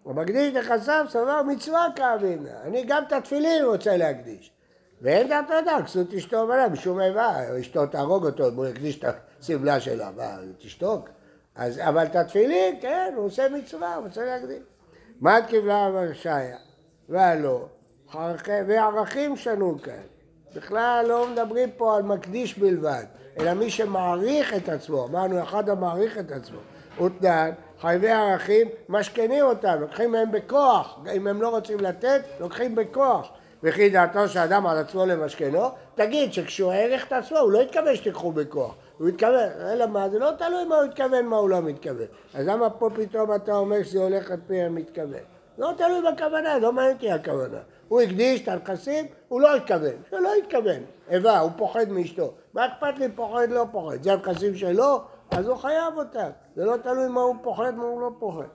הוא 0.03 0.15
מקדיש 0.15 0.55
נכסיו 0.55 1.07
סבר 1.09 1.43
מצווה 1.43 1.87
כאבינה. 1.97 2.51
אני 2.63 2.85
גם 2.85 3.03
את 3.09 3.13
התפילין 3.13 3.65
רוצה 3.65 3.97
להקדיש. 3.97 4.53
ואין 5.03 5.29
דעתו 5.29 5.59
אדם, 5.59 5.81
כסות 5.85 6.15
אשתו 6.15 6.37
ובנה, 6.37 6.69
משום 6.69 7.01
איבה, 7.01 7.61
אשתו 7.61 7.87
תהרוג 7.87 8.27
אותו 8.27 8.49
אם 8.49 8.55
הוא 8.55 8.67
יקדיש 8.67 8.99
את 8.99 9.05
השמלה 9.41 9.81
שלו, 9.81 10.05
מה, 10.17 10.37
תשתוק? 10.59 11.09
אז, 11.55 11.79
אבל 11.79 12.07
את 12.07 12.17
התפילין, 12.17 12.75
כן, 12.81 13.13
הוא 13.17 13.25
עושה 13.27 13.49
מצווה, 13.49 13.95
הוא 13.95 14.05
רוצה 14.05 14.25
להקדיש. 14.25 14.59
מה 15.21 15.43
קיבלה 15.47 15.77
המרשעיה? 15.77 16.57
והלא, 17.09 17.67
ערכי- 18.15 18.51
וערכים 18.69 19.37
שנו 19.37 19.79
כאן. 19.83 20.03
בכלל 20.57 21.05
לא 21.09 21.27
מדברים 21.29 21.71
פה 21.77 21.97
על 21.97 22.03
מקדיש 22.03 22.59
בלבד, 22.59 23.05
אלא 23.39 23.55
מי 23.55 23.71
שמעריך 23.71 24.55
את 24.55 24.69
עצמו, 24.69 25.07
אמרנו 25.07 25.43
אחד 25.43 25.69
המעריך 25.69 26.19
את 26.19 26.33
עצמו, 26.33 26.59
ותנן, 27.05 27.51
חייבי 27.81 28.11
ערכים, 28.11 28.69
משכנים 28.89 29.45
אותם, 29.45 29.77
לוקחים 29.81 30.13
מהם 30.13 30.33
בכוח, 30.33 30.99
אם 31.17 31.27
הם 31.27 31.43
לא 31.43 31.49
רוצים 31.49 31.81
לתת, 31.81 32.23
לוקחים 32.41 32.75
בכוח. 32.75 33.29
וכי 33.63 33.91
דעתו 33.91 34.29
שאדם 34.29 34.67
על 34.67 34.79
עצמו 34.79 35.07
למשכנו, 35.07 35.69
תגיד 35.95 36.33
שכשהוא 36.33 36.73
העריך 36.73 37.07
את 37.07 37.13
עצמו, 37.13 37.39
הוא 37.39 37.53
לא 37.53 37.61
התכוון 37.61 37.97
שתיקחו 37.97 38.33
בכוח, 38.33 38.75
הוא 38.99 39.09
התכוון, 39.09 39.49
אלא 39.73 39.87
מה, 39.87 40.09
זה 40.09 40.19
לא 40.19 40.31
תלוי 40.39 40.65
מה 40.65 40.77
הוא 40.77 40.85
התכוון, 40.85 41.27
מה 41.27 41.37
הוא 41.37 41.49
לא 41.49 41.61
מתכוון. 41.61 42.07
אז 42.35 42.47
למה 42.47 42.71
פה 42.71 42.91
פתאום 42.95 43.35
אתה 43.35 43.57
אומר 43.57 43.83
שזה 43.83 43.99
הולך 43.99 44.31
על 44.31 44.37
פי 44.47 44.61
המתכוון? 44.61 45.21
לא 45.59 45.71
תלוי 45.77 46.13
בכוונה, 46.13 46.59
לא 46.59 46.73
מעניין 46.73 46.95
אותי 46.95 47.11
הכוונה. 47.11 47.59
הוא 47.89 48.01
הקדיש 48.01 48.43
את 48.43 48.49
הנכסים, 48.49 49.07
הוא 49.29 49.41
לא 49.41 49.57
התכוון, 49.57 49.95
שלא 50.11 50.35
התכוון. 50.35 50.83
איבה, 51.11 51.39
הוא 51.39 51.51
פוחד 51.57 51.89
מאשתו. 51.89 52.33
מה 52.55 52.67
אכפת 52.67 52.99
לי 52.99 53.09
פוחד, 53.15 53.51
לא 53.51 53.67
פוחד? 53.73 54.03
זה 54.03 54.13
הנכסים 54.13 54.57
שלו, 54.57 55.01
אז 55.31 55.47
הוא 55.47 55.57
חייב 55.57 55.95
אותם. 55.97 56.31
זה 56.57 56.65
לא 56.65 56.77
תלוי 56.77 57.09
מה 57.09 57.21
הוא 57.21 57.37
פוחד, 57.43 57.75
מה 57.75 57.83
הוא 57.85 58.01
לא 58.01 58.11
פוחד. 58.19 58.47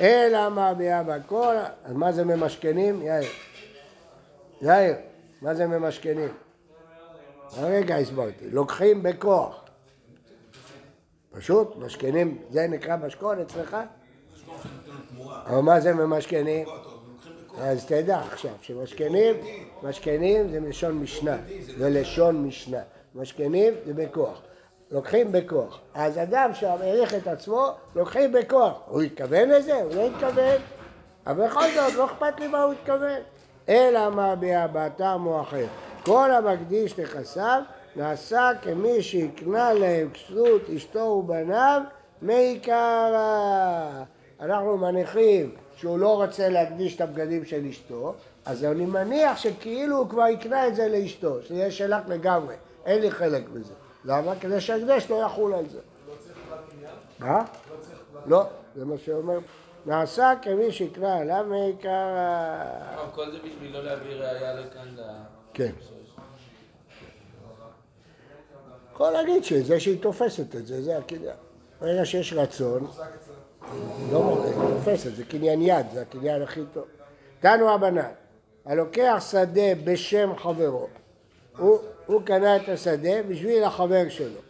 אלא 0.00 0.48
מה 0.48 0.74
ביאה 0.74 1.02
בכל, 1.02 1.56
אז 1.84 1.92
מה 1.92 2.12
זה 2.12 2.24
ממשכנים? 2.24 3.02
יאיר. 3.02 3.30
יאיר, 4.62 4.94
מה 5.42 5.54
זה 5.54 5.66
ממשכנים? 5.66 6.28
הרגע 7.56 7.96
הסברתי, 7.96 8.50
לוקחים 8.50 9.02
בכוח. 9.02 9.64
פשוט, 11.30 11.76
משכנים, 11.76 12.38
זה 12.50 12.66
נקרא 12.66 12.96
משכון 12.96 13.40
אצלך? 13.40 13.76
אבל 15.46 15.60
מה 15.60 15.80
זה 15.80 15.94
ממשכנים? 15.94 16.66
אז 17.58 17.86
תדע 17.86 18.18
עכשיו 18.18 18.50
שמשכנים, 18.62 19.36
משכנים 19.82 20.50
זה 20.50 20.60
מלשון 20.60 20.92
משנה, 20.98 21.36
זה 21.78 21.90
לשון 21.90 22.46
משנה. 22.46 22.80
משכנים 23.14 23.74
זה 23.86 23.94
בכוח. 23.94 24.42
לוקחים 24.90 25.32
בכוח. 25.32 25.80
אז 25.94 26.18
אדם 26.18 26.50
שהעריך 26.54 27.14
את 27.14 27.26
עצמו, 27.26 27.70
לוקחים 27.94 28.32
בכוח. 28.32 28.80
הוא 28.86 29.02
התכוון 29.02 29.48
לזה? 29.48 29.74
הוא 29.74 29.94
לא 29.94 30.06
התכוון. 30.06 30.60
אבל 31.26 31.46
בכל 31.46 31.64
זאת, 31.74 31.94
לא 31.94 32.04
אכפת 32.04 32.40
לי 32.40 32.48
מה 32.48 32.62
הוא 32.62 32.72
התכוון. 32.72 33.20
אלא 33.68 34.10
מה 34.10 34.36
ביאה 34.36 34.66
בטעם 34.72 35.26
או 35.26 35.40
אחר. 35.40 35.66
כל 36.04 36.32
המקדיש 36.32 36.98
נכסיו 36.98 37.62
נעשה 37.96 38.50
כמי 38.62 39.02
שהקנה 39.02 39.72
להם 39.72 40.10
כסות 40.10 40.62
אשתו 40.76 40.98
ובניו 40.98 41.82
מעיקרא. 42.22 43.90
אנחנו 44.40 44.76
מניחים 44.76 45.54
שהוא 45.76 45.98
לא 45.98 46.22
רוצה 46.22 46.48
להקדיש 46.48 46.96
את 46.96 47.00
הבגדים 47.00 47.44
של 47.44 47.66
אשתו, 47.70 48.14
אז 48.44 48.64
אני 48.64 48.86
מניח 48.86 49.36
שכאילו 49.36 49.96
הוא 49.96 50.08
כבר 50.08 50.26
יקנה 50.28 50.68
את 50.68 50.74
זה 50.74 50.88
לאשתו, 50.88 51.42
שזה 51.42 51.70
שלך 51.70 52.02
לגמרי, 52.08 52.54
אין 52.86 53.00
לי 53.00 53.10
חלק 53.10 53.48
בזה. 53.48 53.74
למה? 54.04 54.32
כדי 54.40 54.60
שהקדש 54.60 55.10
לא 55.10 55.16
יחול 55.16 55.54
על 55.54 55.68
זה. 55.68 55.80
מה? 57.18 57.44
לא, 58.26 58.44
זה 58.76 58.84
מה 58.84 58.98
שאומר. 58.98 59.38
נעשה 59.86 60.32
כמי 60.42 60.72
שיקרא 60.72 61.18
עליו 61.18 61.44
מעיקרא. 61.48 61.92
אבל 62.94 63.10
כל 63.14 63.30
זה 63.32 63.38
בשביל 63.38 63.72
לא 63.72 63.84
להביא 63.84 64.14
ראייה 64.14 64.54
לכאן 64.54 64.88
ל... 64.96 65.02
כן. 65.54 65.72
יכול 68.92 69.10
להגיד 69.10 69.44
שזה 69.44 69.80
שהיא 69.80 70.02
תופסת 70.02 70.56
את 70.56 70.66
זה, 70.66 70.82
זה 70.82 70.98
הקניין. 70.98 71.36
ברגע 71.80 72.04
שיש 72.04 72.32
רצון, 72.32 72.86
לא 74.12 74.44
היא 74.44 74.54
תופסת, 74.76 75.14
זה 75.14 75.24
קניין 75.24 75.62
יד, 75.62 75.86
זה 75.92 76.02
הקניין 76.02 76.42
הכי 76.42 76.60
טוב. 76.72 76.84
תנו 77.40 77.66
רבנן, 77.66 78.10
הלוקח 78.66 79.24
שדה 79.30 79.74
בשם 79.84 80.36
חברו, 80.36 80.88
הוא, 81.58 81.78
הוא 82.10 82.22
קנה 82.24 82.56
את 82.56 82.68
השדה 82.68 83.22
בשביל 83.22 83.64
החבר 83.64 84.08
שלו, 84.08 84.40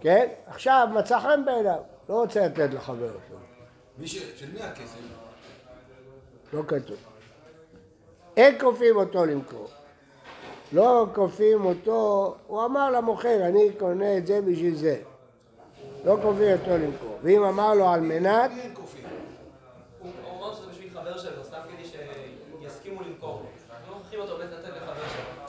כן? 0.00 0.28
עכשיו 0.46 0.88
מצא 0.94 1.20
חן 1.20 1.44
בעיניו, 1.44 1.78
לא 2.08 2.14
רוצה 2.14 2.46
לתת 2.46 2.74
לחבר 2.74 3.12
שלו, 3.28 3.36
מי 3.98 4.06
ש... 4.06 4.40
של 4.40 4.52
מי 4.52 4.62
הכסף? 4.62 4.98
לא 6.52 6.62
כתוב. 6.66 6.96
אין 8.36 8.60
כופים 8.60 8.96
אותו 8.96 9.26
למכור. 9.26 9.68
לא 10.72 11.06
כופים 11.14 11.64
אותו, 11.64 12.34
הוא 12.46 12.64
אמר 12.64 12.90
למוכר, 12.90 13.46
אני 13.48 13.68
קונה 13.78 14.18
את 14.18 14.26
זה 14.26 14.40
בשביל 14.40 14.74
זה. 14.74 15.02
לא 16.04 16.16
כופים 16.22 16.58
אותו 16.58 16.78
למכור. 16.78 17.18
ואם 17.22 17.44
אמר 17.44 17.74
לו 17.74 17.88
על 17.88 18.00
מנת, 18.00 18.50
מי 18.50 18.60
אין 18.60 18.74
כופים? 18.74 19.04
הוא 20.02 20.10
הוא 20.24 20.38
אמר 20.38 20.54
שזה 20.54 20.66
בשביל 20.66 20.90
חבר 20.90 21.18
שלו, 21.18 21.44
סתם 21.44 21.58
כדי 21.72 21.88
שיסכימו 22.62 23.02
למכור. 23.02 23.42
לא 23.90 23.94
הולכים 23.94 24.20
אותו 24.20 24.38
בית 24.38 24.50
לתת 24.50 24.68
לחבר 24.68 24.94
שלו. 24.94 25.44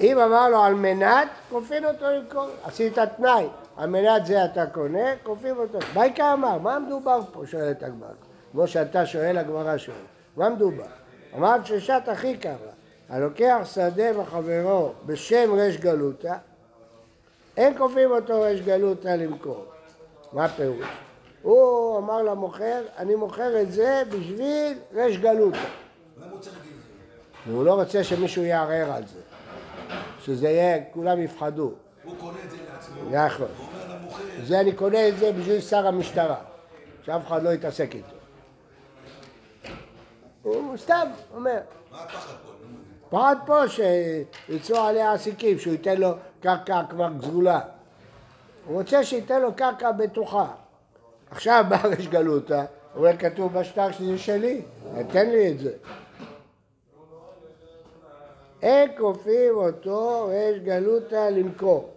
אם 0.00 0.18
אמר 0.18 0.48
לו 0.48 0.62
על 0.62 0.74
מנת, 0.74 1.28
כופין 1.50 1.84
אותו 1.84 2.06
למכור. 2.10 2.48
עשית 2.64 2.98
תנאי, 3.16 3.46
על 3.76 3.90
מנת 3.90 4.26
זה 4.26 4.44
אתה 4.44 4.66
קונה, 4.66 5.16
כופים 5.22 5.58
אותו. 5.58 5.78
בייקה 5.94 6.32
אמר, 6.32 6.58
מה 6.58 6.78
מדובר 6.78 7.20
פה? 7.32 7.42
שואלת 7.46 7.82
הגמרא. 7.82 8.08
כמו 8.52 8.66
שאתה 8.66 9.06
שואל, 9.06 9.38
הגמרא 9.38 9.76
שואל. 9.76 9.96
מה 10.36 10.48
מדובר? 10.48 10.84
אמר 11.36 11.56
ששת 11.64 12.02
אחי 12.12 12.36
קרא, 12.36 12.52
הלוקח 13.08 13.58
שדה 13.64 14.12
מחברו 14.12 14.92
בשם 15.06 15.54
ריש 15.54 15.76
גלותא, 15.78 16.34
אין 17.56 17.78
כופים 17.78 18.10
אותו 18.10 18.40
ריש 18.40 18.60
גלותא 18.60 19.08
למכור. 19.08 19.64
מה 20.32 20.44
הפירוש? 20.44 20.86
הוא 21.42 21.98
אמר 21.98 22.22
למוכר, 22.22 22.82
אני 22.98 23.14
מוכר 23.14 23.62
את 23.62 23.72
זה 23.72 24.02
בשביל 24.08 24.78
ריש 24.94 25.18
גלותא. 25.18 25.58
למה 25.58 26.32
הוא 26.32 26.40
צריך 26.40 26.56
להגיד 26.56 26.72
את 26.72 27.46
זה? 27.46 27.52
והוא 27.52 27.64
לא 27.64 27.74
רוצה 27.74 28.04
שמישהו 28.04 28.42
יערער 28.42 28.92
על 28.92 29.02
זה. 29.06 29.27
שזה 30.28 30.48
יהיה, 30.48 30.84
כולם 30.92 31.22
יפחדו. 31.22 31.72
הוא 32.04 32.14
קונה 32.20 32.38
את 32.44 32.50
זה 32.50 32.56
לעצמו. 32.72 32.96
נכון. 33.10 33.46
הוא 33.58 33.66
אומר 33.66 33.94
למוכר, 33.94 34.22
זה 34.42 34.60
אני 34.60 34.72
קונה 34.72 35.08
את 35.08 35.18
זה 35.18 35.32
בשביל 35.32 35.60
שר 35.60 35.86
המשטרה, 35.86 36.36
שאף 37.02 37.26
אחד 37.26 37.42
לא 37.42 37.50
יתעסק 37.50 37.94
איתו. 37.94 38.16
הוא 40.42 40.76
סתם 40.76 41.08
אומר, 41.34 41.58
מה 41.92 42.02
הפחד 42.02 42.34
פה? 42.46 42.52
פרט 43.10 43.38
פה 43.46 43.68
שיצאו 43.68 44.76
עליה 44.76 45.12
עסיקים, 45.12 45.58
שהוא 45.58 45.72
ייתן 45.72 46.00
לו 46.00 46.10
קרקע 46.40 46.82
כבר 46.90 47.08
גזולה. 47.18 47.60
הוא 48.66 48.78
רוצה 48.78 49.04
שייתן 49.04 49.42
לו 49.42 49.54
קרקע 49.54 49.92
בטוחה. 49.92 50.46
עכשיו 51.30 51.64
בא 51.68 51.86
ריש 51.86 52.08
גלותא, 52.08 52.64
הוא 52.94 53.06
אומר 53.06 53.16
כתוב 53.16 53.58
בשטר 53.58 53.92
שזה 53.92 54.18
שלי, 54.18 54.62
תן 55.10 55.30
לי 55.30 55.52
את 55.52 55.58
זה. 55.58 55.72
אין 58.62 58.90
כופים 58.98 59.54
אותו 59.54 60.26
ריש 60.28 60.58
גלותא 60.58 61.28
למכור. 61.32 61.90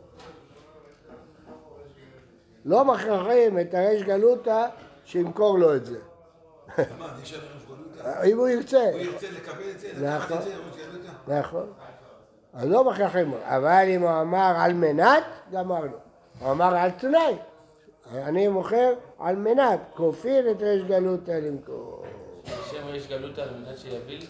לא 2.66 2.86
מכרחים 2.86 3.60
את 3.60 3.74
הריש 3.74 4.04
גלותא 4.04 4.68
שימכור 5.06 5.60
לו 5.60 5.76
את 5.76 5.86
זה. 5.86 6.00
זה? 7.94 8.24
אם 8.26 8.38
הוא 8.38 8.48
ירצה. 8.48 8.90
הוא 8.92 9.00
ירצה 9.00 9.28
לקבל 9.32 9.70
את 9.70 9.80
זה, 9.80 9.88
נכון. 9.94 10.04
לקחת 10.04 10.32
את 10.32 10.44
זה, 10.44 10.50
ראש 10.50 10.78
גלותא? 10.78 11.40
נכון. 11.40 11.68
אז 12.54 12.70
לא 12.70 12.84
מכרחים, 12.84 13.34
אבל 13.42 13.86
אם 13.88 14.02
הוא 14.02 14.22
אמר 14.22 14.54
על 14.58 14.74
מנת, 14.74 15.24
גמרנו. 15.52 15.98
הוא 16.40 16.52
אמר 16.52 16.76
על 16.76 16.92
תנאי. 16.92 17.36
אני 18.14 18.48
מוכר 18.48 18.94
על 19.20 19.36
מנת, 19.36 19.80
כופין 19.96 20.50
את 20.52 20.62
ריש 20.62 20.84
גלותא 20.84 21.32
למכור. 21.32 22.01
ריש 22.92 23.08
גלותא 23.08 23.42
על 23.42 23.50
מנת 23.50 23.78
שיביא 23.78 24.20
לי? 24.20 24.26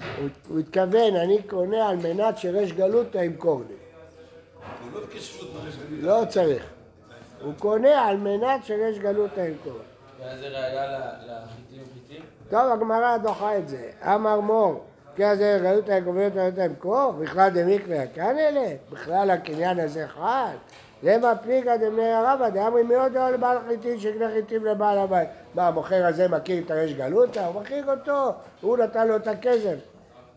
הוא, 0.50 0.60
התכוון, 0.60 1.16
אני 1.16 1.44
קונה 1.44 1.90
על 1.90 1.96
מנת 1.96 2.38
שריש 2.38 2.74
גלותא 2.74 3.18
ימכור 3.18 3.62
לי. 3.68 3.76
הוא 4.84 5.02
לא. 6.02 6.22
לא 6.22 6.26
צריך. 6.26 6.66
הוא 7.42 7.54
קונה 7.60 8.08
על 8.08 8.18
מנת 8.18 8.66
שריש 8.66 9.00
גלותא 9.00 9.40
ימכור. 9.40 9.80
ואז 10.20 10.40
זה 10.40 10.48
ראייה 10.48 11.00
לחיטים 11.28 11.84
וחיטים? 11.84 12.26
טוב, 12.50 12.72
הגמרא 12.72 13.18
דוחה 13.18 13.58
את 13.58 13.70
זה. 13.70 13.92
אמר 14.04 14.40
מור, 14.40 14.84
כי 15.16 15.26
אז 15.26 15.40
גלותא 15.40 15.98
את 15.98 16.04
גלותא 16.04 16.62
ימכור? 16.66 17.12
בכלל 17.12 17.50
דמיקרא 17.50 18.06
כאן 18.16 18.40
אלה? 18.40 18.76
בכלל 18.92 19.30
הקניין 19.32 19.80
הזה 19.80 20.08
חל? 20.08 20.56
למה 21.04 21.36
פליגא 21.36 21.76
דמי 21.78 22.12
הרבה 22.12 22.50
דאמרי 22.50 22.84
מאוד 22.84 23.18
אוהל 23.18 23.34
לבעל 23.34 23.58
חיטים 23.68 24.00
שקנה 24.00 24.30
חיטים 24.34 24.66
לבעל 24.66 24.98
הבית. 24.98 25.30
מה, 25.56 25.68
המוכר 25.68 26.06
הזה 26.06 26.28
מכיר 26.28 26.64
את 26.66 26.72
הריש 26.72 26.94
גלותא? 26.94 27.40
הוא 27.40 27.62
מכיר 27.62 27.92
אותו, 27.92 28.32
הוא 28.62 28.78
נתן 28.78 29.08
לו 29.08 29.16
את 29.16 29.28
הכסף. 29.28 29.76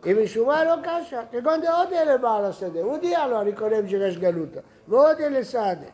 אם 0.06 0.16
משומה 0.24 0.64
לא 0.64 0.74
קשה, 0.82 1.20
כגון 1.32 1.60
דעודיה 1.60 2.14
לבעל 2.14 2.44
השדה, 2.44 2.80
הוא 2.80 2.92
הודיע 2.92 3.26
לו, 3.26 3.40
אני 3.40 3.52
קונה 3.52 3.76
ריש 3.92 4.18
גלותא, 4.18 4.60
ועודיה 4.88 5.28
לסעדה. 5.28 5.86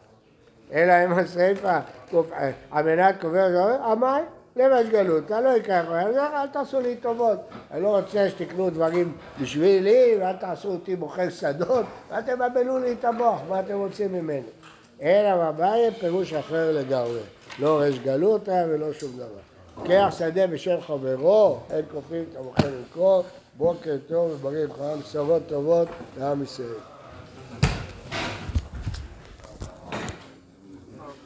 אלא 0.73 0.93
אם 1.05 1.13
הסיפא, 1.13 1.81
קופ- 2.11 2.33
על 2.71 2.85
מנת 2.85 3.21
קובר 3.21 3.49
המים, 3.83 4.25
לבש 4.57 4.87
גלותא, 4.87 5.35
לא 5.35 5.49
ייקח 5.49 5.85
אל 6.13 6.47
תעשו 6.47 6.81
לי 6.81 6.97
טובות. 6.97 7.39
אני 7.71 7.83
לא 7.83 7.97
רוצה 7.97 8.29
שתקנו 8.29 8.71
דברים 8.71 9.13
בשבילי, 9.41 10.17
ואל 10.21 10.37
תעשו 10.37 10.69
אותי 10.69 10.95
מוכר 10.95 11.29
שדות, 11.31 11.87
ואל 12.11 12.21
תבלבלו 12.23 12.79
לי 12.79 12.93
את 12.93 13.05
המוח, 13.05 13.41
מה 13.49 13.61
אתם 13.61 13.75
רוצים 13.79 14.13
ממני? 14.13 14.43
אלא 15.03 15.29
רביי 15.29 15.91
פירוש 16.01 16.33
אחר 16.33 16.73
לגמרי, 16.73 17.21
לא 17.59 17.81
ריש 17.81 17.99
גלותא 17.99 18.65
ולא 18.69 18.93
שום 18.93 19.11
דבר. 19.17 19.87
קרח 19.87 20.19
שדה 20.19 20.47
בשם 20.47 20.81
חברו, 20.81 21.59
אין 21.71 21.85
כופים 21.93 22.25
את 22.31 22.37
המוכר 22.37 22.71
בוקר 23.57 23.97
טוב 24.09 24.31
ובריא 24.31 24.67
וחם, 24.67 25.01
בשורות 25.01 25.43
טובות 25.47 25.89
לעם 26.19 26.43
ישראל. 26.43 27.00